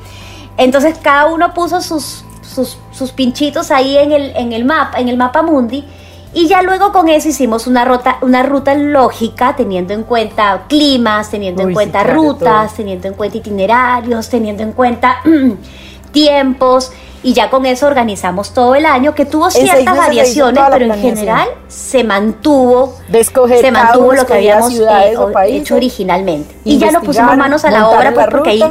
[0.57, 2.23] Entonces cada uno puso sus,
[2.65, 5.85] sus, pinchitos ahí en el, en el mapa, en el mapa mundi.
[6.33, 11.31] Y ya luego con eso hicimos una ruta, una ruta lógica, teniendo en cuenta climas,
[11.31, 15.17] teniendo en cuenta rutas, teniendo en cuenta itinerarios, teniendo en cuenta
[16.11, 16.91] tiempos
[17.23, 21.49] y ya con eso organizamos todo el año, que tuvo ciertas variaciones, pero en general
[21.67, 22.95] se mantuvo,
[23.59, 25.15] se mantuvo lo que habíamos eh,
[25.47, 26.55] hecho originalmente.
[26.63, 28.63] Y ya nos pusimos manos a la obra pues, porque ahí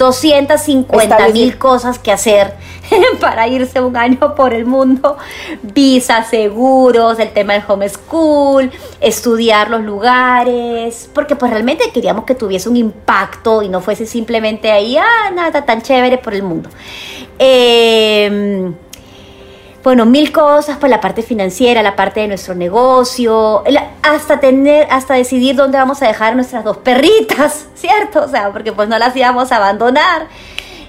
[0.00, 2.54] 250 mil cosas que hacer
[3.20, 5.18] para irse un año por el mundo,
[5.62, 12.70] visas, seguros, el tema del homeschool, estudiar los lugares, porque pues realmente queríamos que tuviese
[12.70, 16.70] un impacto y no fuese simplemente ahí, ah, nada tan chévere por el mundo.
[17.38, 18.72] Eh,
[19.82, 23.64] bueno, mil cosas, pues la parte financiera, la parte de nuestro negocio,
[24.02, 28.24] hasta tener, hasta decidir dónde vamos a dejar nuestras dos perritas, ¿cierto?
[28.24, 30.26] O sea, porque pues no las íbamos a abandonar.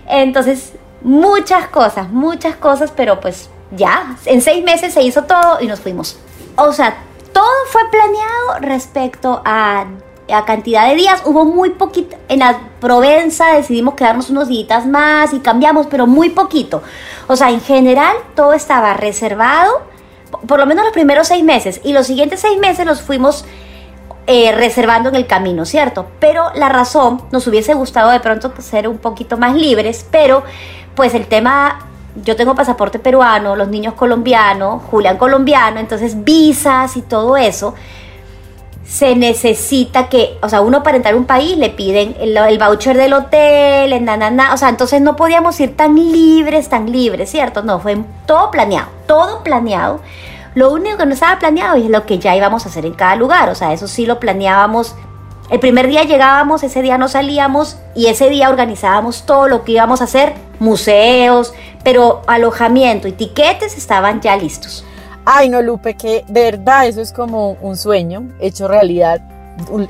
[0.07, 5.67] Entonces, muchas cosas, muchas cosas, pero pues ya, en seis meses se hizo todo y
[5.67, 6.17] nos fuimos.
[6.57, 6.97] O sea,
[7.31, 9.85] todo fue planeado respecto a
[10.31, 11.21] a cantidad de días.
[11.25, 16.29] Hubo muy poquito, en la Provenza decidimos quedarnos unos días más y cambiamos, pero muy
[16.29, 16.81] poquito.
[17.27, 19.81] O sea, en general todo estaba reservado,
[20.47, 23.45] por lo menos los primeros seis meses, y los siguientes seis meses los fuimos
[24.27, 26.07] eh, reservando en el camino, ¿cierto?
[26.19, 30.43] Pero la razón, nos hubiese gustado de pronto ser un poquito más libres, pero
[30.95, 31.87] pues el tema
[32.23, 37.73] yo tengo pasaporte peruano, los niños colombianos, Julián colombiano, entonces visas y todo eso
[38.91, 42.97] se necesita que, o sea, uno para entrar a un país le piden el, voucher
[42.97, 47.63] del hotel, en na, o sea, entonces no podíamos ir tan libres, tan libres, ¿cierto?
[47.63, 50.01] No, fue todo planeado, todo planeado.
[50.55, 53.15] Lo único que no estaba planeado es lo que ya íbamos a hacer en cada
[53.15, 54.93] lugar, o sea, eso sí lo planeábamos.
[55.49, 59.71] El primer día llegábamos, ese día no salíamos y ese día organizábamos todo lo que
[59.71, 61.53] íbamos a hacer, museos,
[61.85, 64.83] pero alojamiento y tiquetes estaban ya listos.
[65.25, 69.21] Ay, no, Lupe, que de verdad eso es como un sueño hecho realidad.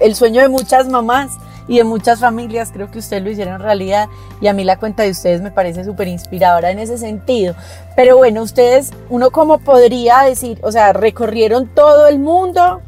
[0.02, 1.32] El sueño de muchas mamás
[1.68, 4.10] y de muchas familias, creo que ustedes lo hicieron realidad
[4.42, 7.56] y a mí la cuenta de ustedes me parece súper inspiradora en ese sentido.
[7.96, 12.82] Pero bueno, ustedes, uno como podría decir, o sea, recorrieron todo el mundo,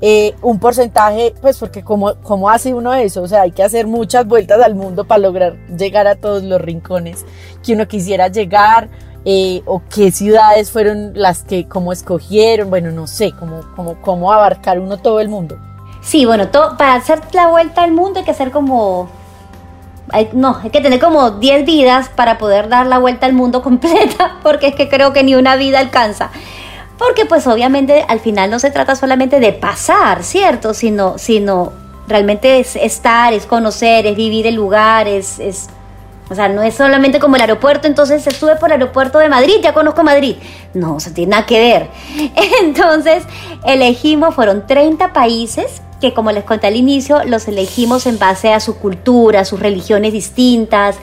[0.00, 3.88] eh, un porcentaje, pues porque como, como hace uno eso, o sea, hay que hacer
[3.88, 7.24] muchas vueltas al mundo para lograr llegar a todos los rincones
[7.64, 8.88] que uno quisiera llegar
[9.30, 13.60] Eh, o qué ciudades fueron las que, cómo escogieron, bueno, no sé, cómo,
[14.00, 15.58] cómo, abarcar uno todo el mundo.
[16.00, 19.10] Sí, bueno, para hacer la vuelta al mundo hay que hacer como
[20.32, 24.38] no, hay que tener como 10 vidas para poder dar la vuelta al mundo completa,
[24.42, 26.30] porque es que creo que ni una vida alcanza.
[26.96, 30.72] Porque pues obviamente al final no se trata solamente de pasar, ¿cierto?
[30.72, 31.74] Sino, sino
[32.08, 35.68] realmente es estar, es conocer, es vivir el lugar, es, es
[36.30, 39.56] o sea, no es solamente como el aeropuerto, entonces estuve por el aeropuerto de Madrid,
[39.62, 40.36] ya conozco Madrid.
[40.74, 41.88] No, o sea, tiene nada que ver.
[42.62, 43.24] Entonces,
[43.64, 48.60] elegimos, fueron 30 países que como les conté al inicio, los elegimos en base a
[48.60, 50.96] su cultura, a sus religiones distintas,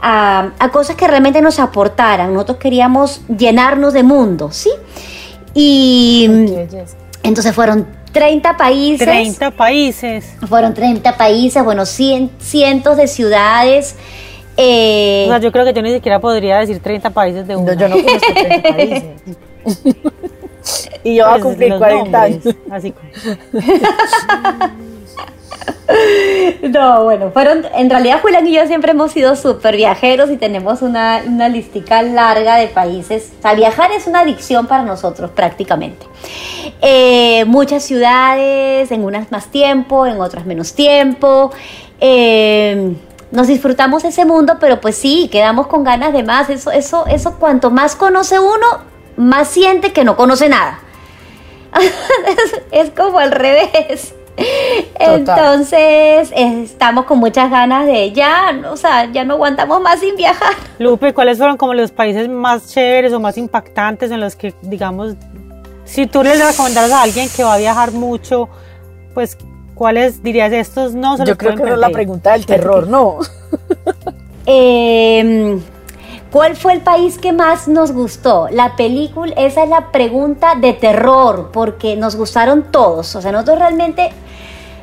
[0.00, 2.32] a, cosas que realmente nos aportaran.
[2.34, 4.70] Nosotros queríamos llenarnos de mundo, ¿sí?
[5.54, 6.28] Y
[7.22, 9.06] entonces fueron 30 países.
[9.06, 10.34] 30 países.
[10.48, 13.94] Fueron 30 países, bueno, cientos de ciudades.
[14.56, 17.72] Eh, o sea, yo creo que yo ni siquiera podría decir 30 países de uno.
[17.72, 19.04] yo no conozco 30 países.
[21.04, 22.42] y yo voy a cumplir 40 años.
[22.70, 22.94] Así
[26.62, 30.80] No, bueno, fueron, en realidad Julián y yo siempre hemos sido súper viajeros y tenemos
[30.80, 33.32] una, una listica larga de países.
[33.38, 36.06] O sea, viajar es una adicción para nosotros prácticamente.
[36.80, 41.50] Eh, muchas ciudades, en unas más tiempo, en otras menos tiempo.
[42.00, 42.94] Eh,
[43.32, 46.50] nos disfrutamos ese mundo, pero pues sí, quedamos con ganas de más.
[46.50, 48.66] Eso, eso, eso, cuanto más conoce uno,
[49.16, 50.80] más siente que no conoce nada.
[52.70, 54.14] es, como al revés.
[54.98, 60.54] Entonces, estamos con muchas ganas de ya, o sea, ya no aguantamos más sin viajar.
[60.78, 65.14] Lupe, ¿cuáles fueron como los países más chéveres o más impactantes en los que, digamos,
[65.84, 68.48] si tú les recomendaras a alguien que va a viajar mucho,
[69.14, 69.36] pues,
[69.82, 73.18] ¿cuáles dirías estos no se Yo creo que es la pregunta del terror, ¿no?
[74.46, 75.58] eh,
[76.30, 78.46] ¿Cuál fue el país que más nos gustó?
[78.52, 83.16] La película, esa es la pregunta de terror, porque nos gustaron todos.
[83.16, 84.10] O sea, nosotros realmente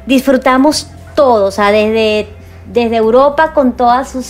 [0.06, 2.28] disfrutamos todos, o sea, desde,
[2.66, 4.22] desde Europa con toda su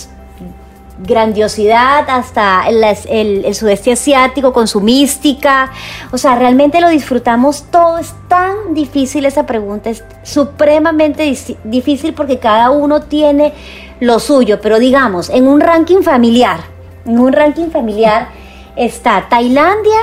[1.02, 5.72] grandiosidad hasta el, sudeste asiático con su mística.
[6.12, 7.98] O sea, realmente lo disfrutamos todo.
[7.98, 13.52] Es tan difícil esa pregunta, es supremamente difícil porque cada uno tiene
[14.00, 16.60] lo suyo, pero digamos, en un ranking familiar
[17.04, 18.28] en un ranking familiar
[18.76, 19.98] está Tailandia,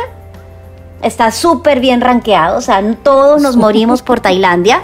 [1.02, 4.82] está súper bien rankeado, o sea, todos nos morimos por Tailandia,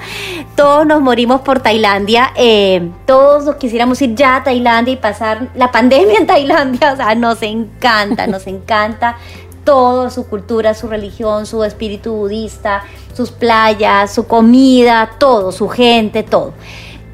[0.56, 5.72] todos nos morimos por Tailandia, eh, todos quisiéramos ir ya a Tailandia y pasar la
[5.72, 9.18] pandemia en Tailandia, o sea, nos encanta, nos encanta
[9.64, 16.24] todo, su cultura, su religión, su espíritu budista, sus playas, su comida, todo, su gente,
[16.24, 16.54] todo.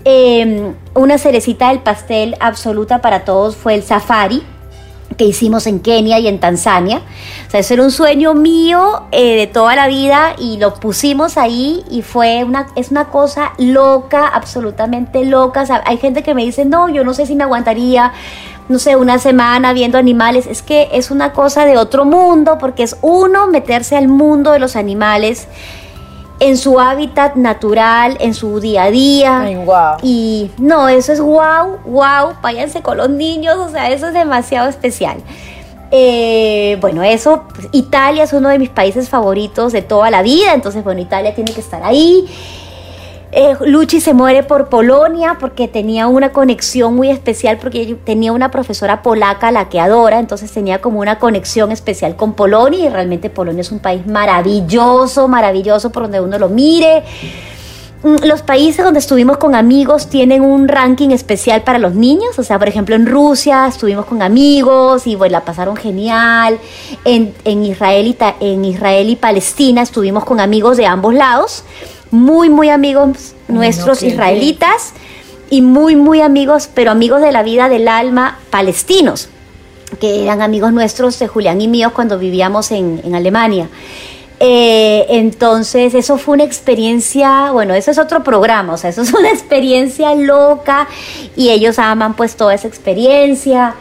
[0.05, 4.43] Eh, una cerecita del pastel absoluta para todos fue el safari,
[5.17, 7.02] que hicimos en Kenia y en Tanzania.
[7.48, 11.38] O sea, eso era un sueño mío eh, de toda la vida y lo pusimos
[11.38, 15.65] ahí y fue una, es una cosa loca, absolutamente loca.
[15.86, 18.13] hay gente que me dice, no, yo no sé si me aguantaría,
[18.69, 20.48] no sé, una semana viendo animales.
[20.48, 24.60] Es que es una cosa de otro mundo porque es uno meterse al mundo de
[24.60, 25.48] los animales
[26.39, 29.49] en su hábitat natural, en su día a día.
[30.02, 34.69] Y no, eso es wow, wow, váyanse con los niños, o sea, eso es demasiado
[34.69, 35.17] especial.
[35.91, 40.54] Eh, bueno, eso, pues, Italia es uno de mis países favoritos de toda la vida,
[40.54, 42.25] entonces, bueno, Italia tiene que estar ahí.
[43.31, 48.49] Eh, Luchi se muere por Polonia porque tenía una conexión muy especial, porque tenía una
[48.49, 53.29] profesora polaca la que adora, entonces tenía como una conexión especial con Polonia y realmente
[53.29, 57.03] Polonia es un país maravilloso, maravilloso por donde uno lo mire.
[58.01, 62.43] Mm, los países donde estuvimos con amigos tienen un ranking especial para los niños, o
[62.43, 66.57] sea, por ejemplo en Rusia estuvimos con amigos y bueno, la pasaron genial.
[67.05, 71.63] En, en, Israel y, en Israel y Palestina estuvimos con amigos de ambos lados
[72.12, 74.93] muy, muy amigos nuestros israelitas
[75.50, 79.30] y muy, muy amigos, pero amigos de la vida del alma palestinos,
[80.00, 83.70] que eran amigos nuestros de Julián y míos cuando vivíamos en, Alemania.
[84.41, 89.14] Eh, entonces, eso fue una experiencia, bueno, eso es otro programa, o sea, eso es
[89.14, 90.88] una experiencia loca
[91.36, 93.76] y ellos aman pues toda esa experiencia.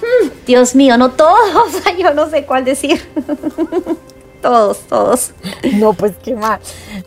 [0.00, 3.00] Hmm, Dios mío, no todos, yo no sé cuál decir.
[4.40, 5.32] todos, todos.
[5.74, 6.60] No, pues qué mal.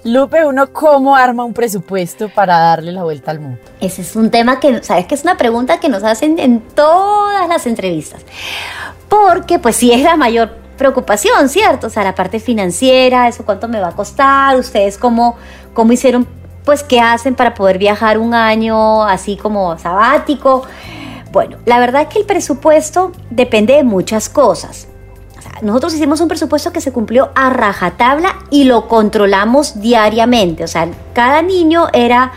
[0.04, 3.60] Lupe, uno cómo arma un presupuesto para darle la vuelta al mundo.
[3.80, 7.48] Ese es un tema que, sabes que es una pregunta que nos hacen en todas
[7.48, 8.22] las entrevistas.
[9.10, 11.88] Porque pues sí es la mayor preocupación, ¿cierto?
[11.88, 15.38] O sea, la parte financiera, eso cuánto me va a costar, ustedes cómo,
[15.74, 16.28] cómo hicieron,
[16.66, 20.64] pues qué hacen para poder viajar un año así como sabático.
[21.32, 24.88] Bueno, la verdad es que el presupuesto depende de muchas cosas.
[25.62, 30.64] Nosotros hicimos un presupuesto que se cumplió a rajatabla y lo controlamos diariamente.
[30.64, 32.32] O sea, cada niño era,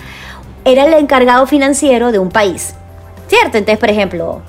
[0.65, 2.75] era el encargado financiero de un país.
[3.29, 3.59] ¿Cierto?
[3.59, 4.43] Entonces, por ejemplo,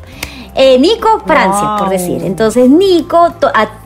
[0.54, 2.24] eh, Nico, Francia, por decir.
[2.24, 3.34] Entonces Nico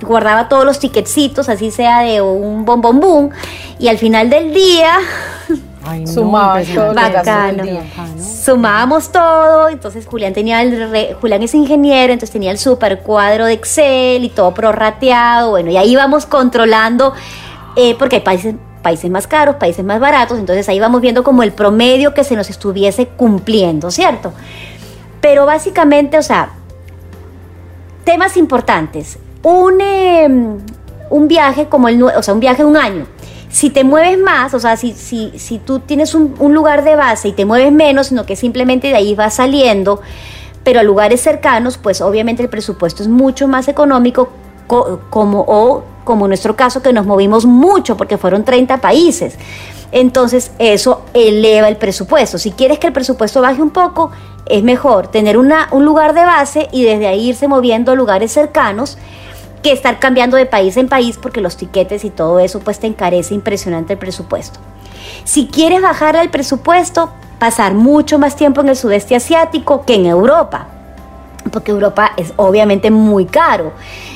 [0.02, 3.32] guardaba todos los ticketcitos, así sea de un bombón
[3.78, 4.98] y al final del día
[6.06, 6.94] Sumábamos todo
[8.44, 13.54] Sumábamos todo, entonces Julián tenía el Julián es ingeniero, entonces tenía el super cuadro de
[13.54, 17.14] Excel y todo prorrateado, bueno, y ahí íbamos controlando,
[17.76, 21.44] eh, porque hay países países más caros, países más baratos, entonces ahí vamos viendo como
[21.44, 24.34] el promedio que se nos estuviese cumpliendo, ¿cierto?
[25.22, 26.50] Pero básicamente, o sea,
[28.04, 29.20] temas importantes.
[29.44, 30.58] Un, em,
[31.10, 33.06] un viaje como el, o sea, un viaje de un año.
[33.52, 37.28] Si te mueves más, o sea, si, si, si tú tienes un, lugar de base
[37.28, 40.02] y te mueves menos, sino que simplemente de ahí vas saliendo,
[40.64, 44.30] pero a lugares cercanos, pues obviamente el presupuesto es mucho más económico
[44.68, 49.36] como, o como en nuestro caso que nos movimos mucho porque fueron 30 países.
[49.92, 52.38] Entonces eso eleva el presupuesto.
[52.38, 54.12] Si quieres que el presupuesto baje un poco,
[54.46, 58.32] es mejor tener una, un lugar de base y desde ahí irse moviendo a lugares
[58.32, 58.98] cercanos
[59.62, 62.88] que estar cambiando de país en país porque los tiquetes y todo eso pues te
[62.88, 64.60] encarece impresionante el presupuesto.
[65.24, 70.06] Si quieres bajar el presupuesto, pasar mucho más tiempo en el sudeste asiático que en
[70.06, 70.68] Europa,
[71.52, 73.72] porque Europa es obviamente muy caro.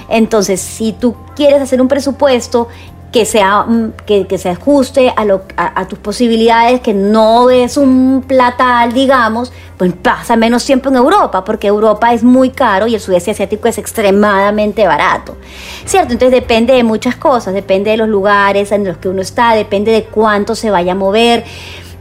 [0.09, 2.67] Entonces, si tú quieres hacer un presupuesto
[3.15, 8.25] que sea mm, que, se ajuste a, lo, a, tus posibilidades, que no es un
[8.27, 12.99] platal, digamos, pues pasa menos tiempo en Europa, porque Europa es muy caro y el
[12.99, 15.37] sudeste asiático es extremadamente barato.
[15.85, 16.11] ¿Cierto?
[16.11, 19.93] Entonces depende de muchas cosas, depende de los lugares en los que uno está, depende
[19.93, 21.45] de cuánto se vaya a mover,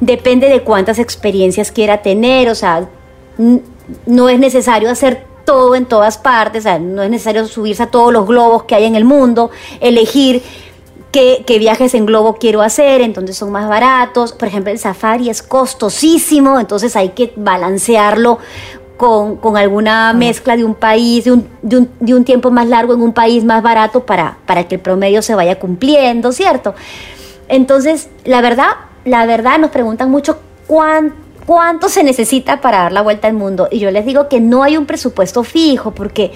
[0.01, 2.89] depende de cuántas experiencias quiera tener, o sea,
[4.07, 7.87] no es necesario hacer todo en todas partes, o sea, no es necesario subirse a
[7.87, 10.43] todos los globos que hay en el mundo, elegir
[11.15, 14.33] qué, viajes en globo quiero hacer, entonces son más baratos.
[14.33, 18.39] Por ejemplo, el safari es costosísimo, entonces hay que balancearlo
[18.97, 23.13] con, alguna mezcla de un país, de un, de, un, tiempo más largo en un
[23.13, 26.75] país más barato para, para que el promedio se vaya cumpliendo, ¿cierto?
[27.49, 28.71] Entonces, la verdad,
[29.05, 33.69] la verdad nos preguntan mucho cuánto se necesita para dar la vuelta al mundo.
[33.71, 36.33] Y yo les digo que no hay un presupuesto fijo, porque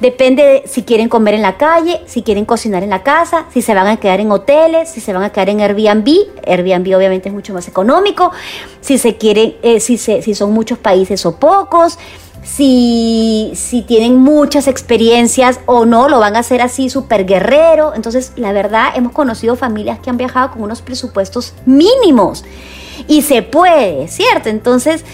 [0.00, 3.62] Depende de si quieren comer en la calle, si quieren cocinar en la casa, si
[3.62, 6.08] se van a quedar en hoteles, si se van a quedar en Airbnb.
[6.46, 8.30] Airbnb obviamente es mucho más económico.
[8.80, 11.98] Si se quieren, eh, si, si son muchos países o pocos.
[12.44, 17.92] Si, si tienen muchas experiencias o no, lo van a hacer así súper guerrero.
[17.94, 22.44] Entonces, la verdad, hemos conocido familias que han viajado con unos presupuestos mínimos.
[23.08, 24.48] Y se puede, ¿cierto?
[24.48, 25.04] Entonces,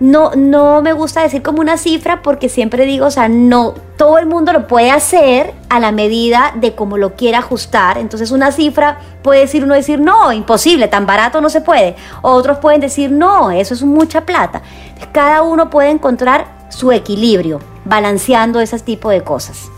[0.00, 4.18] no, no me gusta decir como una cifra porque siempre digo, o sea, no, todo
[4.18, 7.98] el mundo lo puede hacer a la medida de cómo lo quiera ajustar.
[7.98, 11.96] Entonces una cifra puede decir uno decir, no, imposible, tan barato no se puede.
[12.22, 14.62] Otros pueden decir, no, eso es mucha plata.
[15.12, 19.68] Cada uno puede encontrar su equilibrio, balanceando ese tipo de cosas.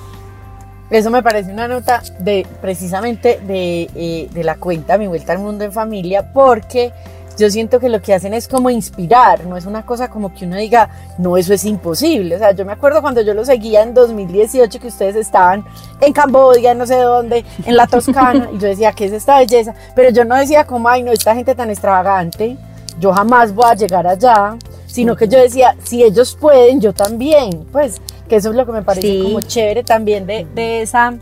[0.90, 5.38] Eso me parece una nota de precisamente de, eh, de la cuenta Mi Vuelta al
[5.38, 6.92] Mundo en Familia, porque
[7.41, 10.45] yo siento que lo que hacen es como inspirar, no es una cosa como que
[10.45, 12.36] uno diga, no, eso es imposible.
[12.36, 15.64] O sea, yo me acuerdo cuando yo lo seguía en 2018 que ustedes estaban
[16.03, 19.74] en Camboya, no sé dónde, en la Toscana, y yo decía, ¿qué es esta belleza?
[19.97, 22.59] Pero yo no decía como, ay, no, esta gente tan extravagante,
[22.99, 27.66] yo jamás voy a llegar allá, sino que yo decía, si ellos pueden, yo también.
[27.72, 31.14] Pues, que eso es lo que me parece como chévere también de, de esa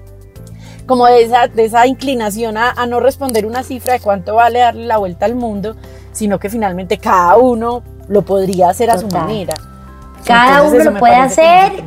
[0.89, 4.59] como de esa, de esa inclinación a, a, no responder una cifra de cuánto vale
[4.59, 5.77] darle la vuelta al mundo,
[6.11, 9.55] sino que finalmente cada uno lo podría hacer a su manera.
[10.27, 11.85] Cada uno lo puede hacer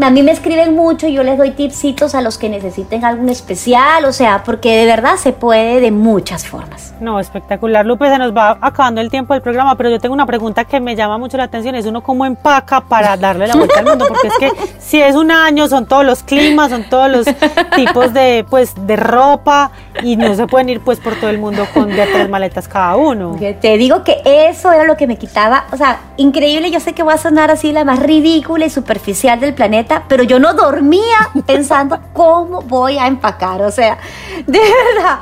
[0.00, 4.04] a mí me escriben mucho, yo les doy tipsitos a los que necesiten algo especial,
[4.06, 6.94] o sea, porque de verdad se puede de muchas formas.
[7.00, 10.24] No, espectacular, Lupe, se nos va acabando el tiempo del programa, pero yo tengo una
[10.24, 13.80] pregunta que me llama mucho la atención, es uno cómo empaca para darle la vuelta
[13.80, 17.10] al mundo, porque es que si es un año, son todos los climas, son todos
[17.10, 17.26] los
[17.76, 19.72] tipos de, pues, de ropa,
[20.04, 22.96] y no se pueden ir, pues, por todo el mundo con de tres maletas cada
[22.96, 23.36] uno.
[23.60, 27.02] Te digo que eso era lo que me quitaba, o sea, increíble, yo sé que
[27.02, 31.30] voy a sonar así la más ridícula y superficial del planeta, pero yo no dormía
[31.46, 33.98] pensando cómo voy a empacar, o sea,
[34.46, 35.20] de verdad.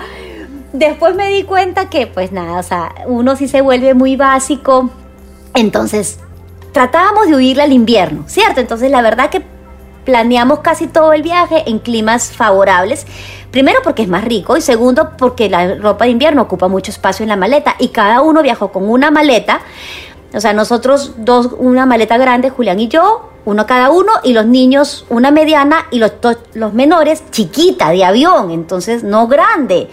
[0.73, 4.89] Después me di cuenta que, pues nada, o sea, uno sí se vuelve muy básico,
[5.55, 6.21] entonces
[6.73, 8.61] tratábamos de huirle al invierno, ¿cierto?
[8.61, 9.43] Entonces la verdad que
[10.05, 13.07] planeamos casi todo el viaje en climas favorables.
[13.51, 17.25] Primero porque es más rico y segundo porque la ropa de invierno ocupa mucho espacio
[17.25, 19.61] en la maleta y cada uno viajó con una maleta.
[20.33, 24.47] O sea, nosotros dos, una maleta grande, Julián y yo, uno cada uno, y los
[24.47, 26.13] niños una mediana y los,
[26.55, 29.89] los menores chiquita, de avión, entonces no grande.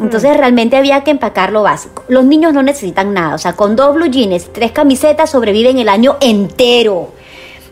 [0.00, 0.38] Entonces mm.
[0.38, 2.04] realmente había que empacar lo básico.
[2.08, 5.88] Los niños no necesitan nada, o sea, con dos blue jeans, tres camisetas sobreviven el
[5.88, 7.12] año entero.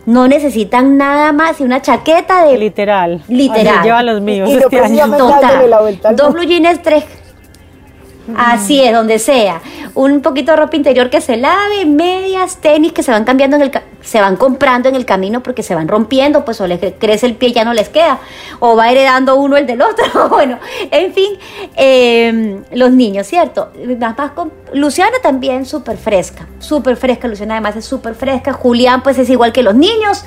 [0.06, 2.58] No necesitan nada más y una chaqueta de...
[2.58, 3.22] Literal.
[3.28, 3.68] Literal.
[3.68, 5.16] Así llevan los míos este año.
[5.16, 6.16] Total.
[6.16, 7.04] Dos blue jeans, tres
[8.36, 9.60] Así es, donde sea.
[9.94, 13.62] Un poquito de ropa interior que se lave, medias, tenis que se van cambiando en
[13.62, 13.70] el
[14.00, 17.36] se van comprando en el camino porque se van rompiendo, pues o les crece el
[17.36, 18.18] pie ya no les queda,
[18.60, 20.28] o va heredando uno el del otro.
[20.28, 20.58] bueno,
[20.90, 21.38] en fin,
[21.74, 23.70] em, los niños, ¿cierto?
[23.98, 27.28] Más, más con, Luciana también súper fresca, súper fresca.
[27.28, 28.52] Luciana además es súper fresca.
[28.52, 30.24] Julián, pues es igual que los niños.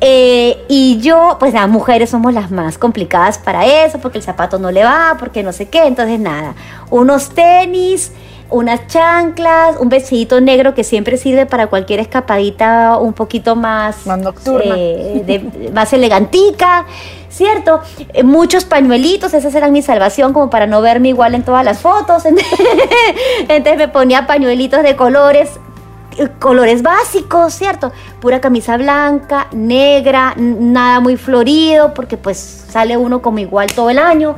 [0.00, 4.58] Eh, y yo, pues las mujeres somos las más complicadas para eso, porque el zapato
[4.58, 5.86] no le va, porque no sé qué.
[5.86, 6.54] Entonces, nada,
[6.90, 8.12] unos tenis,
[8.50, 14.18] unas chanclas, un vestidito negro que siempre sirve para cualquier escapadita un poquito más, más
[14.18, 16.86] nocturna, eh, más elegantica.
[17.34, 17.80] ¿cierto?
[18.12, 21.80] Eh, muchos pañuelitos, esas eran mi salvación como para no verme igual en todas las
[21.80, 22.22] fotos.
[23.48, 25.50] Entonces me ponía pañuelitos de colores
[26.38, 27.92] colores básicos, ¿cierto?
[28.20, 32.38] Pura camisa blanca, negra, nada muy florido, porque pues
[32.68, 34.36] sale uno como igual todo el año.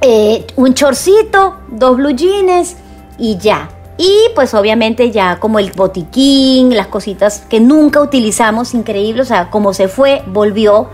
[0.00, 2.76] Eh, un chorcito, dos blue jeans
[3.18, 3.70] y ya.
[3.98, 9.50] Y pues obviamente ya como el botiquín, las cositas que nunca utilizamos, increíble, o sea,
[9.50, 10.90] como se fue, volvió.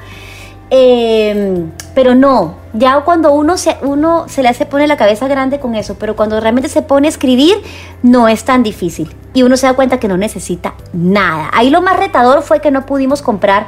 [0.74, 5.60] Em, pero no, ya cuando uno se, uno se le hace pone la cabeza grande
[5.60, 7.62] con eso, pero cuando realmente se pone a escribir,
[8.02, 9.14] no es tan difícil.
[9.34, 11.50] Y uno se da cuenta que no necesita nada.
[11.52, 13.66] Ahí lo más retador fue que no pudimos comprar,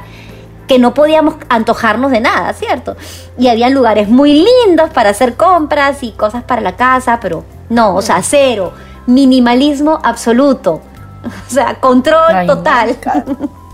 [0.67, 2.95] que no podíamos antojarnos de nada, ¿cierto?
[3.37, 7.93] Y había lugares muy lindos para hacer compras y cosas para la casa, pero no,
[7.93, 8.73] o sea, cero.
[9.05, 10.81] Minimalismo absoluto.
[11.25, 12.97] O sea, control total.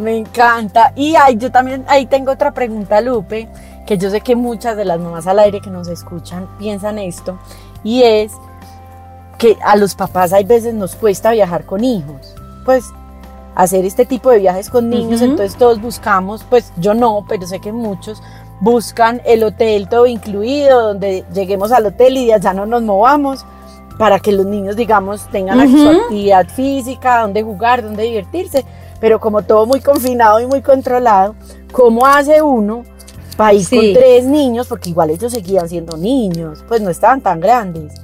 [0.00, 0.92] Me encanta.
[0.96, 3.48] Y ay, yo también ahí tengo otra pregunta, Lupe,
[3.86, 7.38] que yo sé que muchas de las mamás al aire que nos escuchan piensan esto,
[7.84, 8.32] y es
[9.36, 12.34] que a los papás hay veces nos cuesta viajar con hijos.
[12.64, 12.84] Pues
[13.54, 17.60] hacer este tipo de viajes con niños, entonces todos buscamos, pues yo no, pero sé
[17.60, 18.22] que muchos
[18.60, 23.44] buscan el hotel todo incluido, donde lleguemos al hotel y ya no nos movamos,
[23.98, 28.64] para que los niños, digamos, tengan actividad física, donde jugar, donde divertirse
[29.00, 31.34] pero como todo muy confinado y muy controlado,
[31.72, 32.84] ¿cómo hace uno
[33.36, 34.68] para ir con tres niños?
[34.68, 37.94] Porque igual ellos seguían siendo niños, pues no estaban tan grandes.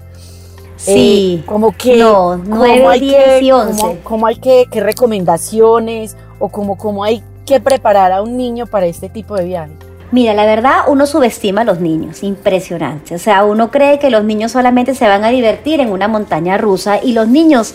[0.77, 1.41] Sí.
[1.41, 1.97] Eh, como que.
[1.97, 3.51] No, nueve, hay que, y
[4.03, 8.87] Cómo, hay que, qué recomendaciones o cómo, cómo hay que preparar a un niño para
[8.87, 9.73] este tipo de viaje?
[10.13, 13.15] Mira, la verdad, uno subestima a los niños, impresionante.
[13.15, 16.59] O sea, uno cree que los niños solamente se van a divertir en una montaña
[16.59, 17.75] rusa y los niños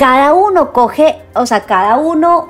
[0.00, 2.48] cada uno coge, o sea, cada uno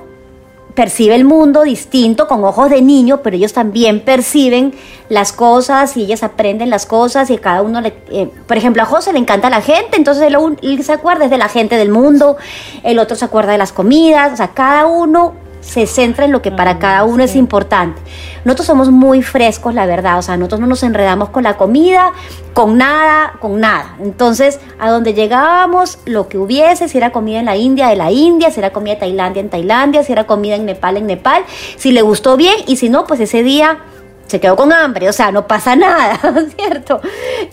[0.73, 4.73] percibe el mundo distinto con ojos de niño, pero ellos también perciben
[5.09, 8.85] las cosas y ellas aprenden las cosas y cada uno, le, eh, por ejemplo, a
[8.85, 12.37] José le encanta la gente, entonces él, él, se acuerda de la gente del mundo,
[12.83, 16.41] el otro se acuerda de las comidas, o sea, cada uno se centra en lo
[16.41, 18.01] que para cada uno es importante.
[18.43, 22.11] Nosotros somos muy frescos, la verdad, o sea, nosotros no nos enredamos con la comida,
[22.53, 23.95] con nada, con nada.
[24.01, 28.11] Entonces, a donde llegábamos, lo que hubiese, si era comida en la India, de la
[28.11, 31.43] India, si era comida en Tailandia, en Tailandia, si era comida en Nepal, en Nepal,
[31.77, 33.79] si le gustó bien y si no, pues ese día
[34.27, 36.19] se quedó con hambre, o sea, no pasa nada,
[36.57, 37.01] ¿cierto?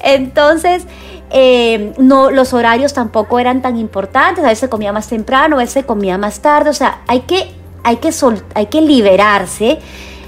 [0.03, 0.87] Entonces,
[1.31, 5.85] eh, no, los horarios tampoco eran tan importantes, a veces comía más temprano, a veces
[5.85, 7.51] comía más tarde, o sea, hay que
[7.89, 8.11] hay que,
[8.55, 9.78] hay que liberarse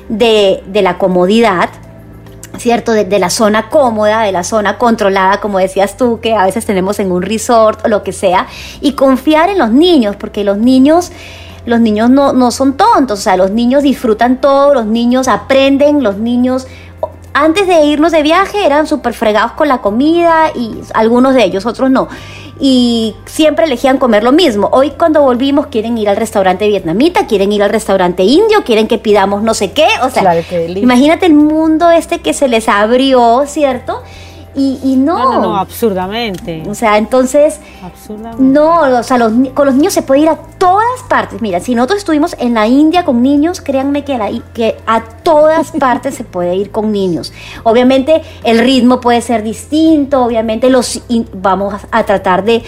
[0.08, 1.68] de, la comodidad,
[2.56, 2.92] ¿cierto?
[2.92, 6.98] De, la zona cómoda, de la zona controlada, como decías tú, que a veces tenemos
[7.00, 8.46] en un resort o lo que sea,
[8.80, 11.12] y confiar en los niños, porque los niños...
[11.66, 16.02] Los niños no, no son tontos, o sea, los niños disfrutan todo, los niños aprenden,
[16.02, 16.66] los niños
[17.32, 21.66] antes de irnos de viaje eran súper fregados con la comida y algunos de ellos,
[21.66, 22.08] otros no
[22.60, 24.68] y siempre elegían comer lo mismo.
[24.72, 28.98] Hoy cuando volvimos quieren ir al restaurante vietnamita, quieren ir al restaurante indio, quieren que
[28.98, 30.42] pidamos no sé qué, o sea,
[30.76, 34.02] imagínate el mundo este que se les abrió, ¿cierto?
[34.54, 35.16] Y, no.
[35.16, 36.64] No, no, absurdamente.
[36.68, 37.60] O sea, entonces.
[37.82, 38.42] Absurdamente.
[38.42, 39.18] No, o sea,
[39.54, 41.40] con los niños se puede ir a todas partes.
[41.40, 46.14] Mira, si nosotros estuvimos en la India con niños, créanme que, que a todas partes
[46.14, 47.32] se puede ir con niños.
[47.62, 51.00] Obviamente, el ritmo puede ser distinto, obviamente, los
[51.34, 52.62] vamos a tratar de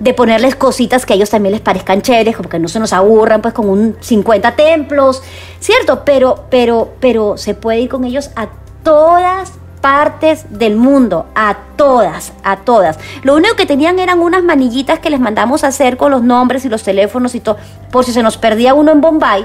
[0.00, 2.92] de ponerles cositas que a ellos también les parezcan chéveres, como que no se nos
[2.92, 5.22] aburran pues con un 50 templos,
[5.60, 6.02] ¿cierto?
[6.04, 8.48] Pero, pero, pero se puede ir con ellos a
[8.82, 9.52] todas
[9.84, 12.98] partes del mundo, a todas, a todas.
[13.22, 16.64] Lo único que tenían eran unas manillitas que les mandamos a hacer con los nombres
[16.64, 17.58] y los teléfonos y todo,
[17.90, 19.44] por si se nos perdía uno en Bombay.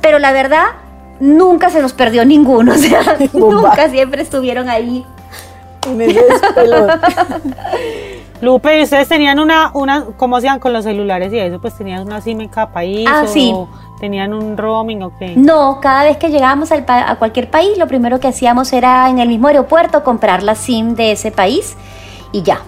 [0.00, 0.64] Pero la verdad,
[1.20, 5.04] nunca se nos perdió ninguno, o sea, nunca siempre estuvieron ahí.
[8.40, 11.60] Lupe, ¿y ustedes tenían una, una, cómo hacían con los celulares y eso?
[11.60, 13.08] Pues tenían una SIM en cada país.
[13.10, 13.54] Ah, o sí.
[13.98, 15.34] ¿Tenían un roaming o qué?
[15.36, 19.08] No, cada vez que llegábamos al pa- a cualquier país, lo primero que hacíamos era
[19.08, 21.76] en el mismo aeropuerto comprar la SIM de ese país
[22.32, 22.60] y ya.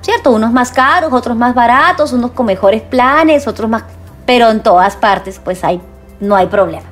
[0.00, 0.30] ¿Cierto?
[0.32, 3.84] Unos más caros, otros más baratos, unos con mejores planes, otros más...
[4.26, 5.80] Pero en todas partes, pues hay,
[6.20, 6.84] no hay problema.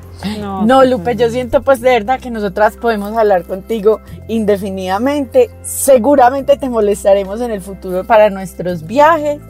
[0.67, 5.51] No, Lupe, yo siento pues de verdad que nosotras podemos hablar contigo indefinidamente.
[5.63, 9.41] Seguramente te molestaremos en el futuro para nuestros viajes.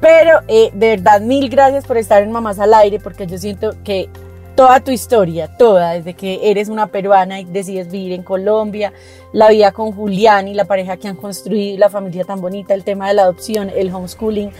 [0.00, 3.74] Pero eh, de verdad, mil gracias por estar en Mamás al Aire, porque yo siento
[3.84, 4.08] que
[4.54, 8.92] toda tu historia, toda, desde que eres una peruana y decides vivir en Colombia,
[9.32, 12.84] la vida con Julián y la pareja que han construido, la familia tan bonita, el
[12.84, 14.50] tema de la adopción, el homeschooling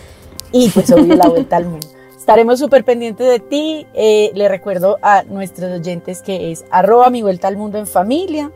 [0.53, 2.00] y pues obvio la vuelta al mundo.
[2.21, 3.87] Estaremos súper pendientes de ti.
[3.95, 8.53] Eh, le recuerdo a nuestros oyentes que es arroba mi vuelta al mundo en familia,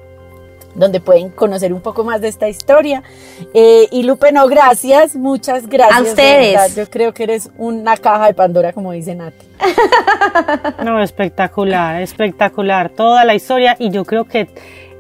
[0.75, 3.03] donde pueden conocer un poco más de esta historia.
[3.55, 5.99] Eh, y Lupe, no, gracias, muchas gracias.
[5.99, 6.77] A de ustedes.
[6.77, 9.47] Yo creo que eres una caja de Pandora, como dice Nati.
[10.85, 12.91] No, espectacular, espectacular.
[12.91, 14.47] Toda la historia y yo creo que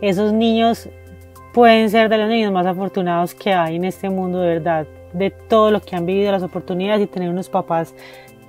[0.00, 0.88] esos niños
[1.52, 5.30] pueden ser de los niños más afortunados que hay en este mundo, de verdad, de
[5.30, 7.94] todo lo que han vivido, las oportunidades y tener unos papás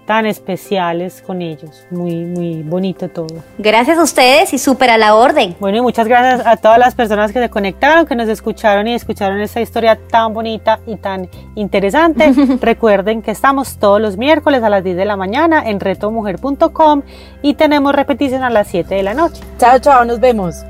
[0.05, 1.85] tan especiales con ellos.
[1.89, 3.43] Muy, muy bonito todo.
[3.57, 5.55] Gracias a ustedes y súper a la orden.
[5.59, 8.93] Bueno, y muchas gracias a todas las personas que se conectaron, que nos escucharon y
[8.93, 12.33] escucharon esta historia tan bonita y tan interesante.
[12.61, 17.01] Recuerden que estamos todos los miércoles a las 10 de la mañana en retomujer.com
[17.41, 19.41] y tenemos repetición a las 7 de la noche.
[19.57, 20.63] Chao, chao, nos vemos.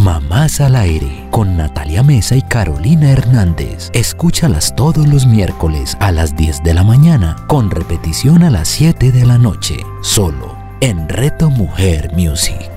[0.00, 3.90] Mamás al aire con Natalia Mesa y Carolina Hernández.
[3.92, 9.12] Escúchalas todos los miércoles a las 10 de la mañana con repetición a las 7
[9.12, 12.70] de la noche, solo en Reto Mujer Music.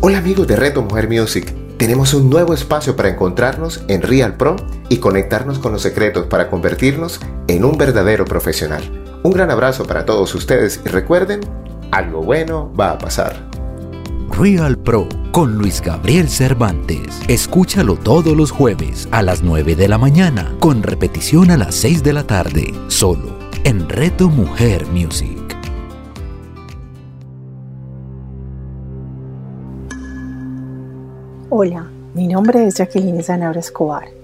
[0.00, 1.54] Hola amigos de Reto Mujer Music.
[1.76, 4.56] Tenemos un nuevo espacio para encontrarnos en Real Pro
[4.88, 9.03] y conectarnos con los secretos para convertirnos en un verdadero profesional.
[9.24, 11.40] Un gran abrazo para todos ustedes y recuerden,
[11.90, 13.48] algo bueno va a pasar.
[14.38, 17.22] Real Pro con Luis Gabriel Cervantes.
[17.26, 22.02] Escúchalo todos los jueves a las 9 de la mañana con repetición a las 6
[22.02, 25.56] de la tarde, solo en Reto Mujer Music.
[31.48, 34.23] Hola, mi nombre es Jacqueline Zanabra Escobar.